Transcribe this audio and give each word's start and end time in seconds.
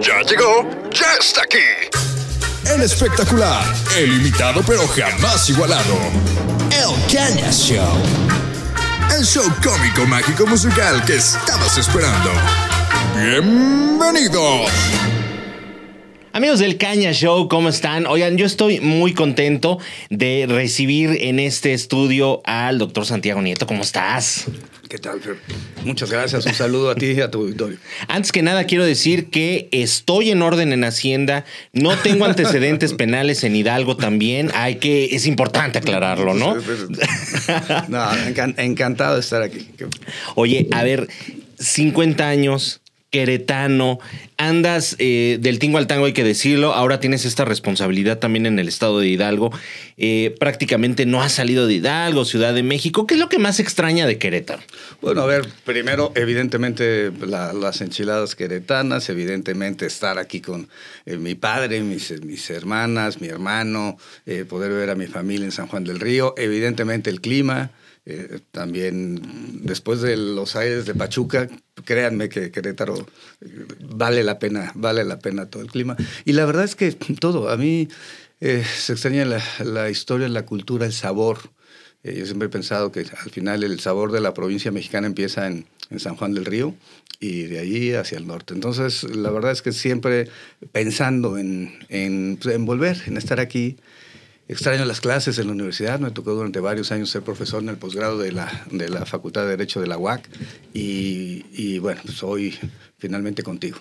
Ya 0.00 0.22
llegó, 0.22 0.68
ya 0.92 1.06
está 1.18 1.42
aquí. 1.42 1.58
El 2.72 2.82
espectacular, 2.82 3.64
el 3.96 4.12
imitado 4.20 4.62
pero 4.64 4.86
jamás 4.86 5.48
igualado. 5.50 5.96
El 6.70 7.12
Caña 7.12 7.50
Show. 7.50 8.00
El 9.16 9.24
show 9.24 9.44
cómico, 9.62 10.06
mágico, 10.06 10.46
musical 10.46 11.04
que 11.04 11.16
estabas 11.16 11.76
esperando. 11.78 12.30
Bienvenidos. 13.16 14.70
Amigos 16.32 16.58
del 16.58 16.76
Caña 16.76 17.12
Show, 17.12 17.48
¿cómo 17.48 17.70
están? 17.70 18.06
Oigan, 18.06 18.36
yo 18.36 18.44
estoy 18.44 18.80
muy 18.80 19.14
contento 19.14 19.78
de 20.10 20.46
recibir 20.46 21.16
en 21.22 21.38
este 21.38 21.72
estudio 21.72 22.42
al 22.44 22.78
doctor 22.78 23.06
Santiago 23.06 23.40
Nieto. 23.40 23.66
¿Cómo 23.66 23.82
estás? 23.82 24.44
¿Qué 24.88 24.98
tal, 24.98 25.20
Fer? 25.20 25.38
Muchas 25.84 26.10
gracias. 26.10 26.44
Un 26.44 26.54
saludo 26.54 26.90
a 26.90 26.94
ti 26.94 27.06
y 27.12 27.20
a 27.20 27.30
tu 27.30 27.40
auditorio. 27.40 27.78
Antes 28.08 28.30
que 28.30 28.42
nada, 28.42 28.64
quiero 28.64 28.84
decir 28.84 29.30
que 29.30 29.68
estoy 29.72 30.30
en 30.30 30.42
orden 30.42 30.72
en 30.72 30.84
Hacienda. 30.84 31.44
No 31.72 31.96
tengo 31.96 32.26
antecedentes 32.26 32.92
penales 32.94 33.42
en 33.44 33.56
Hidalgo 33.56 33.96
también. 33.96 34.50
Hay 34.54 34.76
que, 34.76 35.06
es 35.16 35.26
importante 35.26 35.78
aclararlo, 35.78 36.34
¿no? 36.34 36.56
no, 37.88 38.10
encantado 38.58 39.14
de 39.14 39.20
estar 39.20 39.42
aquí. 39.42 39.68
Oye, 40.34 40.68
a 40.72 40.82
ver, 40.84 41.08
50 41.58 42.28
años, 42.28 42.80
queretano, 43.10 43.98
andas 44.36 44.94
eh, 44.98 45.38
del 45.40 45.58
tingo 45.58 45.78
al 45.78 45.86
tango, 45.86 46.04
hay 46.04 46.12
que 46.12 46.24
decirlo, 46.24 46.74
ahora 46.74 47.00
tienes 47.00 47.24
esta 47.24 47.46
responsabilidad 47.46 48.18
también 48.18 48.44
en 48.44 48.58
el 48.58 48.68
estado 48.68 49.00
de 49.00 49.08
Hidalgo, 49.08 49.50
eh, 49.96 50.34
prácticamente 50.38 51.06
no 51.06 51.22
has 51.22 51.32
salido 51.32 51.66
de 51.66 51.74
Hidalgo, 51.74 52.26
Ciudad 52.26 52.52
de 52.52 52.62
México, 52.62 53.06
¿qué 53.06 53.14
es 53.14 53.20
lo 53.20 53.30
que 53.30 53.38
más 53.38 53.60
extraña 53.60 54.06
de 54.06 54.18
Querétaro? 54.18 54.62
Bueno, 55.00 55.22
a 55.22 55.26
ver, 55.26 55.48
primero, 55.64 56.12
evidentemente 56.16 57.10
las 57.26 57.80
enchiladas 57.80 58.34
queretanas, 58.34 59.08
evidentemente 59.08 59.86
estar 59.86 60.18
aquí 60.18 60.40
con 60.40 60.68
eh, 61.06 61.16
mi 61.16 61.34
padre, 61.34 61.80
mis, 61.80 62.22
mis, 62.22 62.50
hermanas, 62.50 63.22
mi 63.22 63.28
hermano, 63.28 63.96
poder 64.48 64.72
ver 64.72 64.90
a 64.90 64.94
mi 64.94 65.06
familia 65.06 65.46
en 65.46 65.52
San 65.52 65.66
Juan 65.66 65.84
del 65.84 66.00
Río, 66.00 66.34
evidentemente 66.36 67.08
el 67.08 67.20
clima. 67.20 67.70
Eh, 68.10 68.40
también 68.52 69.20
después 69.64 70.00
de 70.00 70.16
los 70.16 70.56
aires 70.56 70.86
de 70.86 70.94
Pachuca, 70.94 71.46
créanme 71.84 72.30
que 72.30 72.50
Querétaro 72.50 73.06
eh, 73.42 73.66
vale 73.82 74.24
la 74.24 74.38
pena, 74.38 74.72
vale 74.74 75.04
la 75.04 75.18
pena 75.18 75.50
todo 75.50 75.62
el 75.62 75.70
clima. 75.70 75.94
Y 76.24 76.32
la 76.32 76.46
verdad 76.46 76.64
es 76.64 76.74
que 76.74 76.90
todo, 76.92 77.50
a 77.50 77.58
mí 77.58 77.86
eh, 78.40 78.64
se 78.64 78.94
extraña 78.94 79.26
la, 79.26 79.90
historia, 79.90 80.26
la 80.30 80.46
cultura, 80.46 80.86
el 80.86 80.94
sabor. 80.94 81.50
yo 82.02 82.24
siempre 82.24 82.46
he 82.46 82.50
pensado 82.50 82.90
que 82.92 83.00
al 83.00 83.30
final 83.30 83.62
el 83.62 83.78
sabor 83.78 84.10
de 84.10 84.22
la 84.22 84.32
provincia 84.32 84.70
mexicana 84.72 85.06
empieza 85.06 85.46
en, 85.46 85.66
San 85.98 86.16
Juan 86.16 86.34
del 86.34 86.44
Río 86.44 86.74
y 87.18 87.44
de 87.44 87.58
ahí 87.58 87.92
hacia 87.92 88.16
el 88.16 88.26
norte. 88.26 88.54
Entonces, 88.54 89.04
la 89.04 89.30
verdad 89.30 89.52
es 89.52 89.62
que 89.62 89.72
siempre 89.72 90.28
pensando 90.72 91.36
en, 91.38 91.78
en, 91.88 92.38
en 92.42 92.66
volver, 92.66 93.02
en 93.06 93.16
estar 93.18 93.40
aquí, 93.40 93.76
Extraño 94.48 94.86
las 94.86 95.02
clases 95.02 95.38
en 95.38 95.46
la 95.46 95.52
universidad, 95.52 96.00
me 96.00 96.10
tocó 96.10 96.32
durante 96.32 96.58
varios 96.58 96.90
años 96.90 97.10
ser 97.10 97.22
profesor 97.22 97.62
en 97.62 97.68
el 97.68 97.76
posgrado 97.76 98.18
de 98.18 98.32
la, 98.32 98.64
de 98.70 98.88
la 98.88 99.04
Facultad 99.04 99.42
de 99.42 99.48
Derecho 99.48 99.78
de 99.78 99.86
la 99.86 99.98
UAC 99.98 100.26
y, 100.72 101.44
y 101.52 101.78
bueno, 101.78 102.00
pues 102.02 102.22
hoy 102.22 102.58
finalmente 102.96 103.42
contigo. 103.42 103.78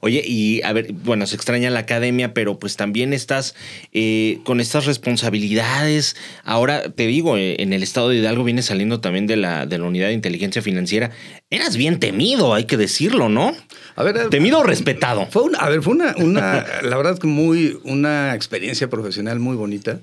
Oye, 0.00 0.22
y 0.26 0.62
a 0.62 0.72
ver, 0.72 0.92
bueno, 0.92 1.26
se 1.26 1.36
extraña 1.36 1.70
la 1.70 1.80
academia, 1.80 2.34
pero 2.34 2.58
pues 2.58 2.76
también 2.76 3.12
estás 3.12 3.54
eh, 3.92 4.40
con 4.44 4.60
estas 4.60 4.86
responsabilidades. 4.86 6.16
Ahora 6.44 6.90
te 6.90 7.06
digo, 7.06 7.36
eh, 7.36 7.56
en 7.60 7.72
el 7.72 7.82
estado 7.82 8.10
de 8.10 8.16
Hidalgo 8.16 8.44
viene 8.44 8.62
saliendo 8.62 9.00
también 9.00 9.26
de 9.26 9.36
la, 9.36 9.66
de 9.66 9.78
la 9.78 9.84
unidad 9.84 10.08
de 10.08 10.14
inteligencia 10.14 10.62
financiera. 10.62 11.10
Eras 11.50 11.76
bien 11.76 11.98
temido, 11.98 12.54
hay 12.54 12.64
que 12.64 12.76
decirlo, 12.76 13.28
¿no? 13.28 13.54
A 13.96 14.02
ver, 14.02 14.28
temido 14.28 14.60
o 14.60 14.62
respetado. 14.62 15.26
Fue 15.30 15.42
una, 15.42 15.58
a 15.58 15.68
ver, 15.68 15.82
fue 15.82 15.94
una, 15.94 16.14
una 16.16 16.64
la 16.82 16.96
verdad 16.96 17.18
que 17.18 17.26
muy, 17.26 17.78
una 17.84 18.34
experiencia 18.34 18.88
profesional 18.88 19.40
muy 19.40 19.56
bonita. 19.56 20.00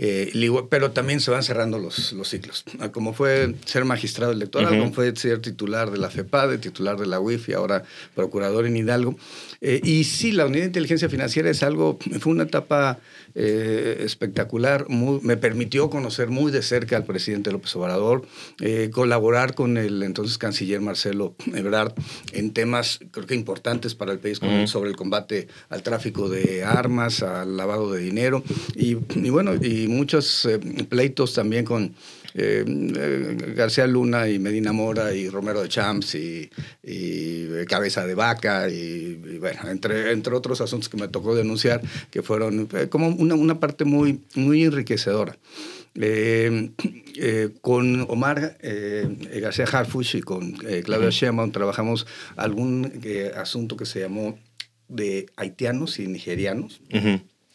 Eh, 0.00 0.32
pero 0.70 0.92
también 0.92 1.20
se 1.20 1.32
van 1.32 1.42
cerrando 1.42 1.78
los, 1.78 2.12
los 2.12 2.28
ciclos. 2.28 2.64
Ah, 2.78 2.90
como 2.90 3.14
fue 3.14 3.54
ser 3.64 3.84
magistrado 3.84 4.30
electoral, 4.30 4.78
como 4.78 4.92
fue 4.92 5.14
ser 5.16 5.40
titular 5.40 5.90
de 5.90 5.98
la 5.98 6.08
FEPADE, 6.08 6.58
titular 6.58 6.96
de 6.96 7.06
la 7.06 7.18
UIF 7.18 7.48
y 7.48 7.54
ahora 7.54 7.82
procurador 8.14 8.66
en 8.66 8.76
Hidalgo. 8.76 9.18
Eh, 9.60 9.80
y 9.82 10.04
sí, 10.04 10.30
la 10.30 10.46
unidad 10.46 10.62
de 10.62 10.66
inteligencia 10.68 11.08
financiera 11.08 11.50
es 11.50 11.64
algo, 11.64 11.98
fue 12.20 12.32
una 12.32 12.44
etapa 12.44 12.98
eh, 13.40 13.98
espectacular, 14.00 14.86
me 14.88 15.36
permitió 15.36 15.90
conocer 15.90 16.28
muy 16.28 16.50
de 16.50 16.60
cerca 16.60 16.96
al 16.96 17.04
presidente 17.04 17.52
López 17.52 17.76
Obrador, 17.76 18.26
eh, 18.60 18.90
colaborar 18.92 19.54
con 19.54 19.76
el 19.76 20.02
entonces 20.02 20.38
canciller 20.38 20.80
Marcelo 20.80 21.36
Ebrard 21.54 21.92
en 22.32 22.52
temas 22.52 22.98
creo 23.12 23.28
que 23.28 23.36
importantes 23.36 23.94
para 23.94 24.10
el 24.10 24.18
país, 24.18 24.40
sobre 24.66 24.90
el 24.90 24.96
combate 24.96 25.46
al 25.68 25.84
tráfico 25.84 26.28
de 26.28 26.64
armas, 26.64 27.22
al 27.22 27.56
lavado 27.56 27.92
de 27.92 28.00
dinero 28.00 28.42
y, 28.74 28.96
y 29.14 29.30
bueno, 29.30 29.54
y 29.54 29.86
muchos 29.86 30.48
pleitos 30.88 31.32
también 31.34 31.64
con 31.64 31.94
eh, 32.34 32.64
eh, 32.66 33.54
García 33.54 33.86
Luna 33.86 34.28
y 34.28 34.38
Medina 34.38 34.72
Mora 34.72 35.14
y 35.14 35.28
Romero 35.28 35.62
de 35.62 35.68
Champs 35.68 36.14
y, 36.14 36.50
Cabeza 37.66 38.06
de 38.06 38.14
Vaca 38.14 38.68
y, 38.68 39.38
bueno, 39.38 39.68
entre, 39.68 40.12
entre 40.12 40.34
otros 40.34 40.60
asuntos 40.60 40.88
que 40.88 40.96
me 40.96 41.08
tocó 41.08 41.34
denunciar 41.34 41.82
que 42.10 42.22
fueron 42.22 42.68
eh, 42.72 42.88
como 42.88 43.08
una, 43.08 43.34
una 43.34 43.60
parte 43.60 43.84
muy, 43.84 44.22
muy 44.34 44.64
enriquecedora. 44.64 45.36
con 47.60 48.06
Omar 48.08 48.58
García 49.40 49.64
Harfuch 49.64 50.14
y 50.14 50.20
con 50.20 50.52
Claudia 50.52 51.10
Sheinbaum 51.10 51.50
trabajamos 51.50 52.06
algún 52.36 53.00
asunto 53.36 53.76
que 53.76 53.86
se 53.86 54.00
llamó 54.00 54.38
de 54.88 55.26
haitianos 55.36 55.98
y 55.98 56.06
nigerianos 56.06 56.80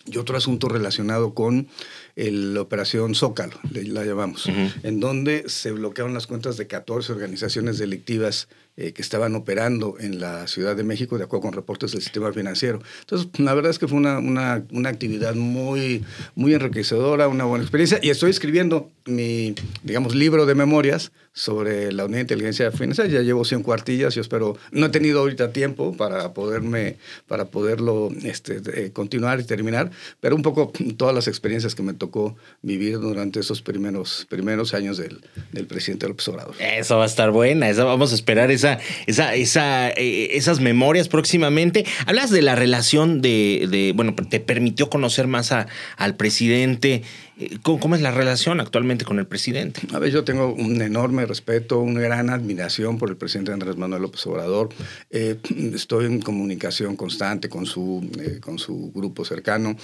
y 0.06 0.18
otro 0.18 0.38
asunto 0.38 0.68
relacionado 0.68 1.34
con 1.34 1.68
la 2.16 2.62
operación 2.62 3.16
Zócalo, 3.16 3.58
la 3.72 4.06
llamamos, 4.06 4.48
en 4.84 5.00
donde 5.00 5.46
se 5.48 5.72
bloquearon 5.72 6.14
las 6.14 6.28
cuentas 6.28 6.58
de 6.58 6.68
14 6.68 7.12
organizaciones 7.12 7.78
delictivas 7.78 8.48
eh, 8.76 8.92
que 8.92 9.04
estaban 9.04 9.36
operando 9.36 9.98
en 10.00 10.20
la 10.20 10.48
Ciudad 10.48 10.76
de 10.76 10.84
México 10.84 11.20
de 11.20 11.26
acuerdo 11.26 11.44
con 11.44 11.54
reportes 11.54 11.92
del 11.92 12.02
sistema 12.02 12.34
financiero. 12.34 12.82
Entonces, 13.02 13.30
la 13.38 13.54
verdad 13.54 13.70
es 13.70 13.78
que 13.78 13.88
fue 13.88 14.00
una, 14.00 14.18
una, 14.18 14.64
una, 14.72 14.90
actividad 14.90 15.36
muy, 15.36 16.04
muy 16.34 16.56
enriquecedora, 16.56 17.28
una 17.28 17.44
buena 17.44 17.64
experiencia. 17.64 18.00
Y 18.02 18.10
estoy 18.10 18.32
escribiendo 18.32 18.90
mi, 19.06 19.54
digamos, 19.84 20.16
libro 20.16 20.48
de 20.48 20.56
memorias 20.56 21.12
sobre 21.34 21.92
la 21.92 22.06
Unidad 22.06 22.18
de 22.18 22.22
Inteligencia 22.22 22.72
Financiera. 22.72 23.08
Ya 23.12 23.22
llevo 23.22 23.46
100 23.46 23.62
cuartillas, 23.62 24.16
yo 24.16 24.22
espero, 24.22 24.58
no 24.72 24.88
he 24.88 24.90
tenido 24.90 25.20
ahorita 25.20 25.52
tiempo 25.52 25.96
para, 25.96 26.34
poderme, 26.34 26.98
para 27.28 27.46
poderlo 27.46 28.10
este, 28.24 28.62
eh, 28.74 28.92
continuar 28.92 29.40
y 29.40 29.44
terminar, 29.44 29.92
pero 30.20 30.36
un 30.36 30.42
poco 30.42 30.72
todas 30.98 31.14
las 31.14 31.28
experiencias 31.28 31.76
que 31.76 31.84
me 31.84 31.94
tocó 32.04 32.36
vivir 32.62 33.00
durante 33.00 33.40
esos 33.40 33.62
primeros, 33.62 34.28
primeros 34.30 34.74
años 34.74 34.98
del, 34.98 35.22
del 35.54 35.68
presidente 35.68 36.06
López 36.06 36.28
Obrador. 36.28 36.56
Eso 36.60 36.98
va 36.98 37.04
a 37.04 37.08
estar 37.08 37.32
buena, 37.32 37.70
eso 37.70 37.86
vamos 37.86 38.12
a 38.12 38.16
esperar 38.16 38.52
esa, 38.52 38.78
esa, 39.08 39.90
eh, 39.92 40.36
esas 40.36 40.60
memorias 40.60 41.08
próximamente. 41.08 41.86
Hablas 42.06 42.30
de 42.30 42.42
la 42.42 42.56
relación 42.56 43.22
de, 43.22 43.94
bueno, 43.96 44.16
te 44.16 44.42
permitió 44.42 44.90
conocer 44.90 45.28
más 45.28 45.54
al 45.54 46.16
presidente. 46.18 47.04
Eh, 47.38 47.58
¿Cómo, 47.62 47.96
es 47.96 48.02
la 48.02 48.12
relación 48.12 48.60
actualmente 48.60 49.06
con 49.06 49.20
el 49.20 49.26
presidente? 49.26 49.82
A 49.94 50.00
ver, 50.00 50.12
yo 50.12 50.24
tengo 50.24 50.54
un 50.54 50.82
enorme 50.82 51.26
respeto, 51.26 51.80
una 51.80 52.02
gran 52.02 52.30
admiración 52.30 52.98
por 52.98 53.10
el 53.10 53.18
presidente 53.18 53.52
Andrés 53.52 53.78
Manuel 53.78 54.02
López 54.02 54.26
Obrador. 54.28 54.70
Eh, 55.10 55.38
estoy 55.74 56.06
en 56.06 56.22
comunicación 56.22 56.96
constante 56.96 57.50
con 57.50 57.66
su, 57.66 58.10
con 58.42 58.60
su 58.60 58.92
grupo 58.94 59.26
cercano. 59.26 59.76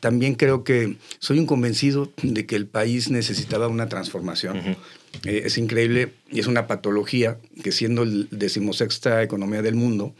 también 0.00 0.34
creo 0.34 0.64
que 0.64 0.96
soy 1.18 1.38
un 1.38 1.46
convencido 1.46 2.12
de 2.22 2.46
que 2.46 2.56
el 2.56 2.66
país 2.66 3.10
necesitaba 3.10 3.68
una 3.68 3.88
transformación. 3.88 4.76
Eh, 5.24 5.42
es 5.44 5.58
increíble 5.58 6.12
y 6.30 6.40
es 6.40 6.46
una 6.46 6.66
patología 6.66 7.38
que 7.62 7.72
siendo 7.72 8.04
la 8.04 8.26
decimosexta 8.30 9.22
economía 9.22 9.62
del 9.62 9.74
mundo, 9.74 10.14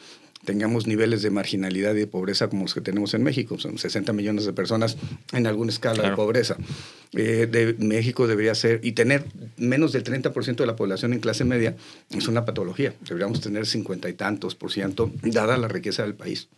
tengamos 0.45 0.87
niveles 0.87 1.23
de 1.23 1.31
marginalidad 1.31 1.95
y 1.95 2.01
de 2.01 2.07
pobreza 2.07 2.49
como 2.49 2.63
los 2.63 2.75
que 2.75 2.81
tenemos 2.81 3.15
en 3.15 3.23
México. 3.23 3.59
Son 3.59 3.79
60 3.79 4.13
millones 4.13 4.45
de 4.45 4.53
personas 4.53 4.97
en 5.33 5.47
alguna 5.47 5.71
escala 5.71 6.11
de 6.11 6.17
pobreza. 6.17 6.57
Eh, 7.13 7.49
de 7.51 7.75
México 7.79 8.27
debería 8.27 8.55
ser, 8.55 8.81
y 8.83 8.93
tener 8.93 9.25
menos 9.57 9.93
del 9.93 10.05
30% 10.05 10.57
de 10.57 10.67
la 10.67 10.77
población 10.77 11.13
en 11.13 11.21
clase 11.21 11.45
media 11.45 11.77
es 12.11 12.29
una 12.29 12.45
patología. 12.45 12.95
Deberíamos 13.07 13.41
tener 13.41 13.67
50 13.67 14.09
y 14.09 14.13
tantos 14.15 14.55
por 14.55 14.73
ciento, 14.73 15.11
dada 15.23 15.57
la 15.57 15.69
riqueza 15.69 16.03
del 16.03 16.15
país. 16.15 16.49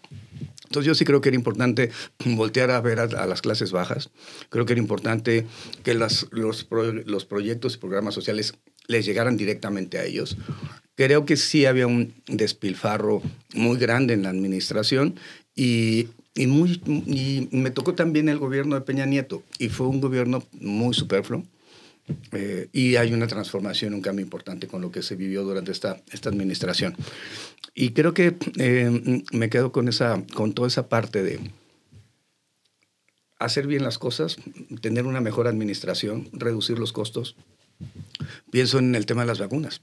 Entonces 0.67 0.87
yo 0.87 0.95
sí 0.95 1.05
creo 1.05 1.21
que 1.21 1.31
era 1.31 1.37
importante 1.37 1.91
voltear 2.25 2.71
a 2.71 2.81
ver 2.81 3.01
a, 3.01 3.27
las 3.27 3.43
clases 3.43 3.73
bajas. 3.73 4.11
Creo 4.51 4.67
que 4.67 4.75
era 4.75 4.81
importante 4.81 5.47
que 5.83 5.95
los, 5.95 6.29
los 6.31 7.25
proyectos 7.25 7.75
y 7.75 7.79
programas 7.79 8.15
sociales 8.15 8.55
les 8.87 9.05
llegaran 9.05 9.37
directamente 9.37 9.99
a 9.99 10.05
ellos. 10.05 10.37
Creo 10.95 11.27
que 11.27 11.37
sí 11.37 11.67
había 11.67 11.87
un 11.87 12.15
despilfarro 12.27 13.23
muy 13.55 13.77
grande 13.79 14.15
en 14.15 14.23
la 14.23 14.31
administración 14.31 15.19
y, 15.55 16.09
y, 16.35 16.47
muy, 16.47 16.81
y 17.07 17.49
me 17.51 17.71
tocó 17.71 17.95
también 17.95 18.29
el 18.29 18.39
gobierno 18.39 18.77
de 18.77 18.81
Peña 18.81 19.07
Nieto 19.07 19.43
y 19.59 19.69
fue 19.69 19.89
un 19.89 20.01
gobierno 20.01 20.43
muy 20.53 20.95
superfluo 20.95 21.43
Eh, 22.33 22.69
y 22.73 22.97
hay 22.97 23.13
una 23.13 23.27
transformación, 23.27 23.95
un 23.95 24.01
cambio 24.01 24.25
importante 24.25 24.67
con 24.67 24.81
lo 24.81 24.91
que 24.91 25.03
se 25.03 25.17
vivió 25.17 25.43
durante 25.43 25.73
esta, 25.73 26.03
esta 26.13 26.29
administración. 26.29 26.95
Y 27.75 27.91
creo 27.91 28.15
que 28.15 28.37
eh, 28.59 29.23
me 29.33 29.51
quedo 29.51 29.73
con, 29.73 29.89
esa, 29.89 30.23
con 30.35 30.53
toda 30.53 30.69
esa 30.69 30.89
parte 30.89 31.23
de 31.23 31.41
hacer 33.39 33.67
bien 33.67 33.83
las 33.83 33.99
cosas, 33.99 34.39
tener 34.81 35.05
una 35.07 35.21
mejor 35.21 35.47
administración, 35.47 36.29
reducir 36.33 36.79
los 36.79 36.93
costos, 36.93 37.37
Pienso 38.51 38.79
en 38.79 38.95
el 38.95 39.07
tema 39.07 39.23
de 39.23 39.29
las 39.29 39.39
vacunas. 39.39 39.83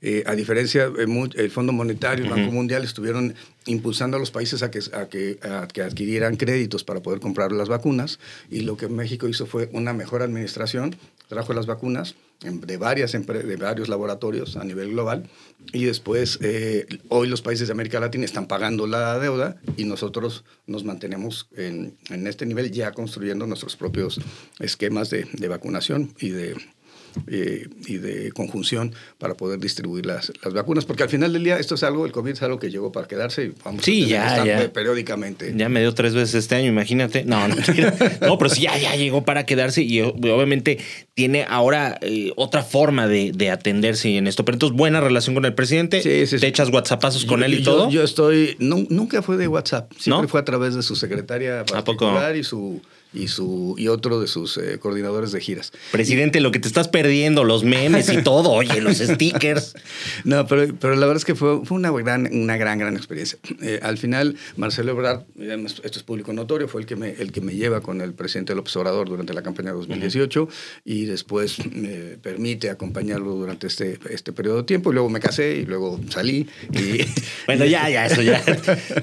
Eh, 0.00 0.22
a 0.26 0.34
diferencia, 0.34 0.84
eh, 0.84 1.28
el 1.36 1.50
Fondo 1.50 1.72
Monetario, 1.72 2.24
el 2.24 2.30
Banco 2.30 2.52
Mundial 2.52 2.84
estuvieron 2.84 3.34
impulsando 3.66 4.16
a 4.16 4.20
los 4.20 4.30
países 4.30 4.62
a 4.62 4.70
que, 4.70 4.80
a, 4.92 5.06
que, 5.06 5.38
a 5.42 5.66
que, 5.68 5.82
adquirieran 5.82 6.36
créditos 6.36 6.84
para 6.84 7.00
poder 7.00 7.20
comprar 7.20 7.52
las 7.52 7.68
vacunas 7.68 8.18
y 8.50 8.60
lo 8.60 8.76
que 8.76 8.88
México 8.88 9.28
hizo 9.28 9.46
fue 9.46 9.70
una 9.72 9.92
mejor 9.92 10.22
administración, 10.22 10.94
trajo 11.28 11.54
las 11.54 11.66
vacunas 11.66 12.14
de, 12.40 12.76
varias 12.76 13.12
de 13.12 13.56
varios 13.56 13.88
laboratorios 13.88 14.56
a 14.56 14.64
nivel 14.64 14.90
global 14.90 15.28
y 15.72 15.84
después 15.84 16.38
eh, 16.42 16.86
hoy 17.08 17.28
los 17.28 17.42
países 17.42 17.68
de 17.68 17.72
América 17.72 18.00
Latina 18.00 18.24
están 18.24 18.46
pagando 18.46 18.86
la 18.86 19.18
deuda 19.18 19.56
y 19.76 19.84
nosotros 19.84 20.44
nos 20.66 20.84
mantenemos 20.84 21.48
en, 21.56 21.96
en 22.10 22.26
este 22.26 22.44
nivel 22.44 22.70
ya 22.70 22.92
construyendo 22.92 23.46
nuestros 23.46 23.76
propios 23.76 24.20
esquemas 24.58 25.10
de, 25.10 25.26
de 25.32 25.48
vacunación 25.48 26.14
y 26.18 26.30
de 26.30 26.56
eh, 27.28 27.68
y 27.86 27.98
de 27.98 28.32
conjunción 28.32 28.92
para 29.18 29.34
poder 29.34 29.60
distribuir 29.60 30.06
las, 30.06 30.32
las, 30.42 30.52
vacunas, 30.52 30.84
porque 30.84 31.04
al 31.04 31.08
final 31.08 31.32
del 31.32 31.44
día 31.44 31.58
esto 31.58 31.76
es 31.76 31.82
algo, 31.82 32.06
el 32.06 32.12
COVID 32.12 32.32
es 32.32 32.42
algo 32.42 32.58
que 32.58 32.70
llegó 32.70 32.92
para 32.92 33.06
quedarse 33.06 33.44
y 33.44 33.52
vamos 33.64 33.84
sí, 33.84 34.14
a 34.14 34.44
ya, 34.44 34.72
periódicamente. 34.72 35.52
Ya 35.56 35.68
me 35.68 35.80
dio 35.80 35.94
tres 35.94 36.14
veces 36.14 36.34
este 36.34 36.56
año, 36.56 36.68
imagínate. 36.68 37.24
No, 37.24 37.46
no, 37.48 37.54
no 38.20 38.38
pero 38.38 38.50
sí, 38.50 38.62
ya, 38.62 38.76
ya 38.78 38.96
llegó 38.96 39.24
para 39.24 39.46
quedarse 39.46 39.82
y 39.82 40.00
obviamente 40.00 40.78
tiene 41.14 41.46
ahora 41.48 41.98
eh, 42.00 42.32
otra 42.36 42.62
forma 42.62 43.06
de, 43.06 43.32
de, 43.32 43.50
atenderse 43.50 44.16
en 44.16 44.26
esto. 44.26 44.44
Pero 44.44 44.56
entonces, 44.56 44.76
buena 44.76 45.00
relación 45.00 45.34
con 45.34 45.44
el 45.44 45.54
presidente. 45.54 46.02
Sí, 46.02 46.26
sí, 46.26 46.38
¿Te 46.38 46.48
echas 46.48 46.70
WhatsAppazos 46.70 47.24
con 47.24 47.42
él 47.42 47.54
y 47.54 47.62
todo? 47.62 47.90
Yo 47.90 48.02
estoy, 48.02 48.56
nunca 48.58 49.22
fue 49.22 49.36
de 49.36 49.48
WhatsApp, 49.48 49.92
siempre 49.98 50.28
fue 50.28 50.40
a 50.40 50.44
través 50.44 50.74
de 50.74 50.82
su 50.82 50.96
secretaria 50.96 51.64
particular 51.64 52.36
y 52.36 52.44
su 52.44 52.80
y, 53.14 53.28
su, 53.28 53.74
y 53.78 53.88
otro 53.88 54.20
de 54.20 54.26
sus 54.26 54.56
eh, 54.58 54.78
coordinadores 54.78 55.32
de 55.32 55.40
giras. 55.40 55.72
Presidente, 55.92 56.40
lo 56.40 56.50
que 56.50 56.58
te 56.58 56.68
estás 56.68 56.88
perdiendo, 56.88 57.44
los 57.44 57.64
memes 57.64 58.12
y 58.12 58.22
todo, 58.22 58.50
oye, 58.50 58.80
los 58.80 58.98
stickers. 58.98 59.74
No, 60.24 60.46
pero, 60.46 60.74
pero 60.80 60.94
la 60.94 61.06
verdad 61.06 61.16
es 61.16 61.24
que 61.24 61.34
fue, 61.34 61.64
fue 61.64 61.76
una, 61.76 61.90
gran, 61.90 62.28
una 62.32 62.56
gran, 62.56 62.78
gran 62.78 62.96
experiencia. 62.96 63.38
Eh, 63.62 63.80
al 63.82 63.98
final, 63.98 64.36
Marcelo 64.56 64.92
Ebrard, 64.92 65.22
esto 65.38 65.98
es 65.98 66.02
público 66.02 66.32
notorio, 66.32 66.68
fue 66.68 66.80
el 66.80 66.86
que, 66.86 66.96
me, 66.96 67.10
el 67.10 67.30
que 67.30 67.40
me 67.40 67.54
lleva 67.54 67.80
con 67.80 68.00
el 68.00 68.14
presidente 68.14 68.54
López 68.54 68.74
Obrador 68.76 69.08
durante 69.08 69.34
la 69.34 69.42
campaña 69.42 69.70
de 69.70 69.78
2018 69.78 70.48
y 70.84 71.04
después 71.04 71.58
me 71.72 72.16
permite 72.22 72.70
acompañarlo 72.70 73.34
durante 73.34 73.66
este, 73.66 73.98
este 74.10 74.32
periodo 74.32 74.58
de 74.58 74.62
tiempo. 74.64 74.90
Y 74.90 74.94
luego 74.94 75.08
me 75.08 75.20
casé 75.20 75.56
y 75.56 75.66
luego 75.66 76.00
salí. 76.08 76.48
Y, 76.72 77.04
bueno, 77.46 77.64
ya, 77.64 77.88
ya, 77.88 78.06
eso 78.06 78.22
ya. 78.22 78.42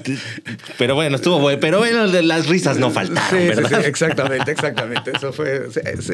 pero 0.78 0.94
bueno, 0.94 1.16
estuvo 1.16 1.38
bueno. 1.38 1.58
Pero 1.60 1.78
bueno, 1.78 2.06
las 2.06 2.46
risas 2.46 2.78
no 2.78 2.90
faltaron, 2.90 3.46
¿verdad? 3.46 3.84
Exactamente, 4.02 4.50
exactamente. 4.50 5.12
Eso 5.14 5.32
fue, 5.32 5.68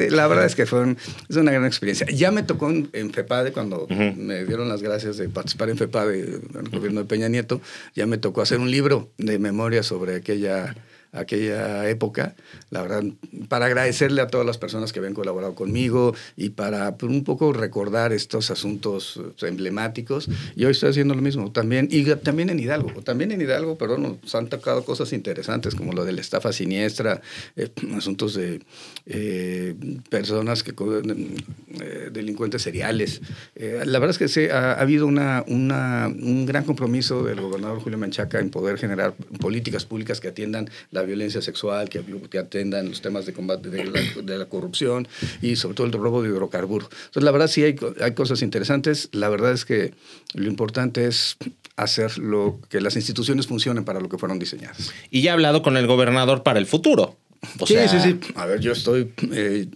la 0.09 0.27
verdad 0.27 0.45
es 0.45 0.55
que 0.55 0.65
fue 0.65 0.95
es 1.27 1.35
una 1.35 1.51
gran 1.51 1.65
experiencia. 1.65 2.07
Ya 2.07 2.31
me 2.31 2.43
tocó 2.43 2.69
en, 2.69 3.11
FEPADE, 3.11 3.51
cuando 3.51 3.87
me 3.89 4.45
dieron 4.45 4.69
las 4.69 4.81
gracias 4.81 5.17
de 5.17 5.29
participar 5.29 5.69
en 5.69 5.77
FEPADE, 5.77 6.19
en 6.19 6.65
el 6.65 6.69
gobierno 6.69 7.01
de 7.01 7.05
Peña 7.05 7.27
Nieto, 7.27 7.61
ya 7.95 8.05
me 8.05 8.17
tocó 8.17 8.41
hacer 8.41 8.59
un 8.59 8.71
libro 8.71 9.09
de 9.17 9.39
memoria 9.39 9.83
sobre 9.83 10.15
aquella 10.15 10.75
aquella 11.11 11.89
época, 11.89 12.35
la 12.69 12.81
verdad, 12.81 13.03
para 13.47 13.65
agradecerle 13.65 14.21
a 14.21 14.27
todas 14.27 14.45
las 14.45 14.57
personas 14.57 14.93
que 14.93 14.99
habían 14.99 15.13
colaborado 15.13 15.55
conmigo 15.55 16.13
y 16.37 16.49
para 16.49 16.97
pues, 16.97 17.11
un 17.11 17.23
poco 17.23 17.51
recordar 17.53 18.13
estos 18.13 18.51
asuntos 18.51 19.19
emblemáticos. 19.41 20.29
Y 20.55 20.65
hoy 20.65 20.71
estoy 20.71 20.89
haciendo 20.89 21.15
lo 21.15 21.21
mismo 21.21 21.51
también, 21.51 21.87
y 21.91 22.03
también 22.15 22.49
en 22.49 22.59
Hidalgo, 22.59 23.01
también 23.03 23.31
en 23.31 23.41
Hidalgo, 23.41 23.77
pero 23.77 23.97
nos 23.97 24.35
han 24.35 24.47
tocado 24.47 24.83
cosas 24.83 25.13
interesantes 25.13 25.75
como 25.75 25.93
lo 25.93 26.05
de 26.05 26.13
la 26.13 26.21
estafa 26.21 26.51
siniestra, 26.53 27.21
eh, 27.55 27.69
asuntos 27.95 28.35
de 28.35 28.61
eh, 29.05 29.75
personas 30.09 30.63
que 30.63 30.73
eh, 30.79 32.09
delincuentes 32.11 32.61
seriales. 32.61 33.21
la 33.55 33.99
verdad 33.99 34.11
es 34.11 34.17
que 34.17 34.27
sí, 34.27 34.47
ha, 34.47 34.73
habido 34.73 35.07
una, 35.07 35.43
un 35.47 36.45
gran 36.45 36.63
compromiso 36.63 37.23
del 37.23 37.41
gobernador 37.41 37.79
Julio 37.79 37.97
Menchaca 37.97 38.39
en 38.39 38.49
poder 38.49 38.77
generar 38.77 39.13
políticas 39.39 39.85
públicas 39.85 40.19
que 40.19 40.27
atiendan 40.27 40.69
la 40.91 40.98
la 40.99 41.05
violencia 41.05 41.41
sexual, 41.41 41.89
que, 41.89 42.03
que 42.29 42.37
atendan 42.37 42.89
los 42.89 43.01
temas 43.01 43.25
de 43.25 43.33
combate 43.33 43.69
de 43.69 44.37
la, 44.37 44.45
corrupción 44.45 45.07
y 45.41 45.55
sobre 45.55 45.75
todo 45.75 45.87
el 45.87 45.93
robo 45.93 46.21
de 46.21 46.29
hidrocarburos. 46.29 46.89
Entonces, 46.91 47.23
la 47.23 47.31
verdad 47.31 47.47
sí 47.47 47.63
hay, 47.63 47.75
hay 48.01 48.13
cosas 48.13 48.41
interesantes. 48.41 49.09
La 49.11 49.29
verdad 49.29 49.53
es 49.53 49.65
que 49.65 49.93
lo 50.33 50.47
importante 50.47 51.07
es 51.07 51.37
hacer 51.75 52.17
lo 52.17 52.59
que 52.69 52.81
las 52.81 52.95
instituciones 52.95 53.47
funcionen 53.47 53.85
para 53.85 53.99
lo 53.99 54.09
que 54.09 54.17
fueron 54.17 54.39
diseñadas. 54.39 54.91
Y 55.09 55.21
ya 55.21 55.31
he 55.31 55.33
hablado 55.33 55.61
con 55.61 55.77
el 55.77 55.87
gobernador 55.87 56.43
para 56.43 56.59
el 56.59 56.65
futuro. 56.65 57.17
sí, 57.65 57.75
sí, 57.87 57.99
sí. 58.01 58.19
A 58.35 58.45
ver, 58.45 58.59
yo 58.59 58.73
estoy, 58.73 59.13
eh, 59.31 59.67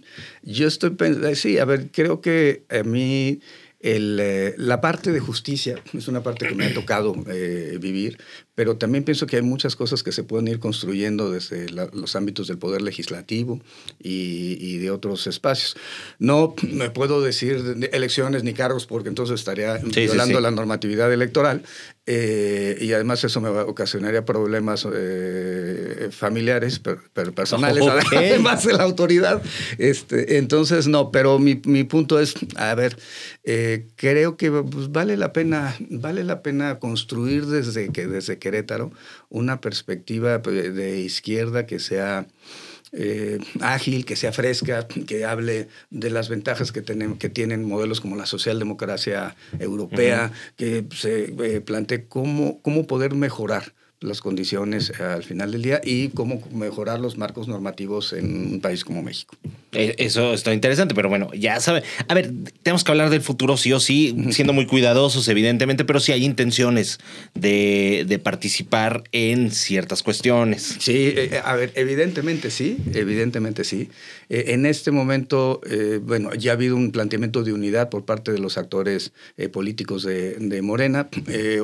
yo 0.42 0.68
estoy 0.68 0.90
pensando, 0.90 1.34
sí, 1.34 1.58
a 1.58 1.64
ver, 1.64 1.88
creo 1.90 2.20
que 2.20 2.64
a 2.68 2.82
mí 2.82 3.40
el, 3.84 4.18
eh, 4.18 4.54
la 4.56 4.80
parte 4.80 5.12
de 5.12 5.20
justicia 5.20 5.76
es 5.92 6.08
una 6.08 6.22
parte 6.22 6.48
que 6.48 6.54
me 6.54 6.64
ha 6.64 6.72
tocado 6.72 7.14
eh, 7.28 7.76
vivir, 7.78 8.16
pero 8.54 8.78
también 8.78 9.04
pienso 9.04 9.26
que 9.26 9.36
hay 9.36 9.42
muchas 9.42 9.76
cosas 9.76 10.02
que 10.02 10.10
se 10.10 10.24
pueden 10.24 10.48
ir 10.48 10.58
construyendo 10.58 11.30
desde 11.30 11.68
los 11.68 12.16
ámbitos 12.16 12.48
del 12.48 12.56
poder 12.56 12.80
legislativo 12.80 13.60
y, 13.98 14.78
de 14.78 14.90
otros 14.90 15.26
espacios. 15.26 15.76
No 16.18 16.54
me 16.62 16.88
puedo 16.90 17.20
decir 17.20 17.76
elecciones 17.92 18.42
ni 18.42 18.54
cargos 18.54 18.86
porque 18.86 19.10
entonces 19.10 19.38
estaría 19.38 19.76
violando 19.76 20.40
la 20.40 20.50
normatividad 20.50 21.12
electoral 21.12 21.62
eh, 22.06 22.76
y 22.80 22.92
además 22.92 23.24
eso 23.24 23.40
me 23.40 23.48
ocasionaría 23.48 24.24
problemas 24.24 24.86
familiares, 26.10 26.80
personales, 27.34 27.84
además 28.16 28.64
de 28.64 28.72
la 28.72 28.82
autoridad. 28.82 29.42
Este, 29.78 30.38
entonces, 30.38 30.86
no, 30.86 31.10
pero 31.10 31.38
mi, 31.38 31.60
mi 31.64 31.84
punto 31.84 32.20
es, 32.20 32.34
a 32.56 32.74
ver, 32.74 32.96
eh, 33.44 33.88
creo 33.96 34.36
que 34.36 34.50
pues, 34.50 34.90
vale, 34.90 35.16
la 35.16 35.32
pena, 35.32 35.76
vale 35.90 36.24
la 36.24 36.42
pena 36.42 36.78
construir 36.78 37.46
desde, 37.46 37.90
que, 37.90 38.06
desde 38.06 38.38
Querétaro 38.38 38.90
una 39.28 39.60
perspectiva 39.60 40.42
pues, 40.42 40.74
de 40.74 41.00
izquierda 41.00 41.66
que 41.66 41.78
sea 41.78 42.26
eh, 42.96 43.38
ágil, 43.60 44.04
que 44.04 44.16
sea 44.16 44.32
fresca, 44.32 44.86
que 44.86 45.24
hable 45.24 45.68
de 45.90 46.10
las 46.10 46.28
ventajas 46.28 46.72
que, 46.72 46.82
tienen, 46.82 47.18
que 47.18 47.28
tienen 47.28 47.64
modelos 47.64 48.00
como 48.00 48.16
la 48.16 48.26
socialdemocracia 48.26 49.36
europea, 49.58 50.32
que 50.56 50.84
se 50.94 51.24
eh, 51.24 51.60
plantee 51.60 52.06
cómo, 52.06 52.60
cómo 52.62 52.86
poder 52.86 53.14
mejorar 53.14 53.72
las 54.04 54.20
condiciones 54.20 54.92
al 55.00 55.24
final 55.24 55.52
del 55.52 55.62
día 55.62 55.80
y 55.82 56.08
cómo 56.08 56.42
mejorar 56.52 57.00
los 57.00 57.16
marcos 57.16 57.48
normativos 57.48 58.12
en 58.12 58.54
un 58.54 58.60
país 58.60 58.84
como 58.84 59.02
México. 59.02 59.36
Eh, 59.74 59.96
eso 59.98 60.32
está 60.32 60.52
interesante, 60.54 60.94
pero 60.94 61.08
bueno, 61.08 61.30
ya 61.34 61.60
sabe. 61.60 61.82
A 62.08 62.14
ver, 62.14 62.32
tenemos 62.62 62.84
que 62.84 62.92
hablar 62.92 63.10
del 63.10 63.20
futuro 63.20 63.56
sí 63.56 63.72
o 63.72 63.80
sí, 63.80 64.16
siendo 64.30 64.52
muy 64.52 64.66
cuidadosos, 64.66 65.26
evidentemente, 65.28 65.84
pero 65.84 66.00
sí 66.00 66.12
hay 66.12 66.24
intenciones 66.24 66.98
de, 67.34 68.04
de 68.06 68.18
participar 68.18 69.04
en 69.12 69.50
ciertas 69.50 70.02
cuestiones. 70.02 70.76
Sí, 70.78 70.92
eh, 71.08 71.30
eh, 71.32 71.40
a 71.44 71.56
ver, 71.56 71.72
evidentemente 71.74 72.50
sí, 72.50 72.78
evidentemente 72.94 73.64
sí. 73.64 73.88
en 74.28 74.66
este 74.66 74.90
momento, 74.90 75.60
bueno, 76.02 76.34
ya 76.34 76.52
ha 76.52 76.54
habido 76.54 76.76
un 76.76 76.92
planteamiento 76.92 77.42
de 77.42 77.52
unidad 77.52 77.88
por 77.88 78.04
parte 78.04 78.32
de 78.32 78.38
los 78.38 78.58
actores 78.58 79.12
políticos 79.52 80.04
de, 80.04 80.34
de 80.34 80.62
Morena. 80.62 81.08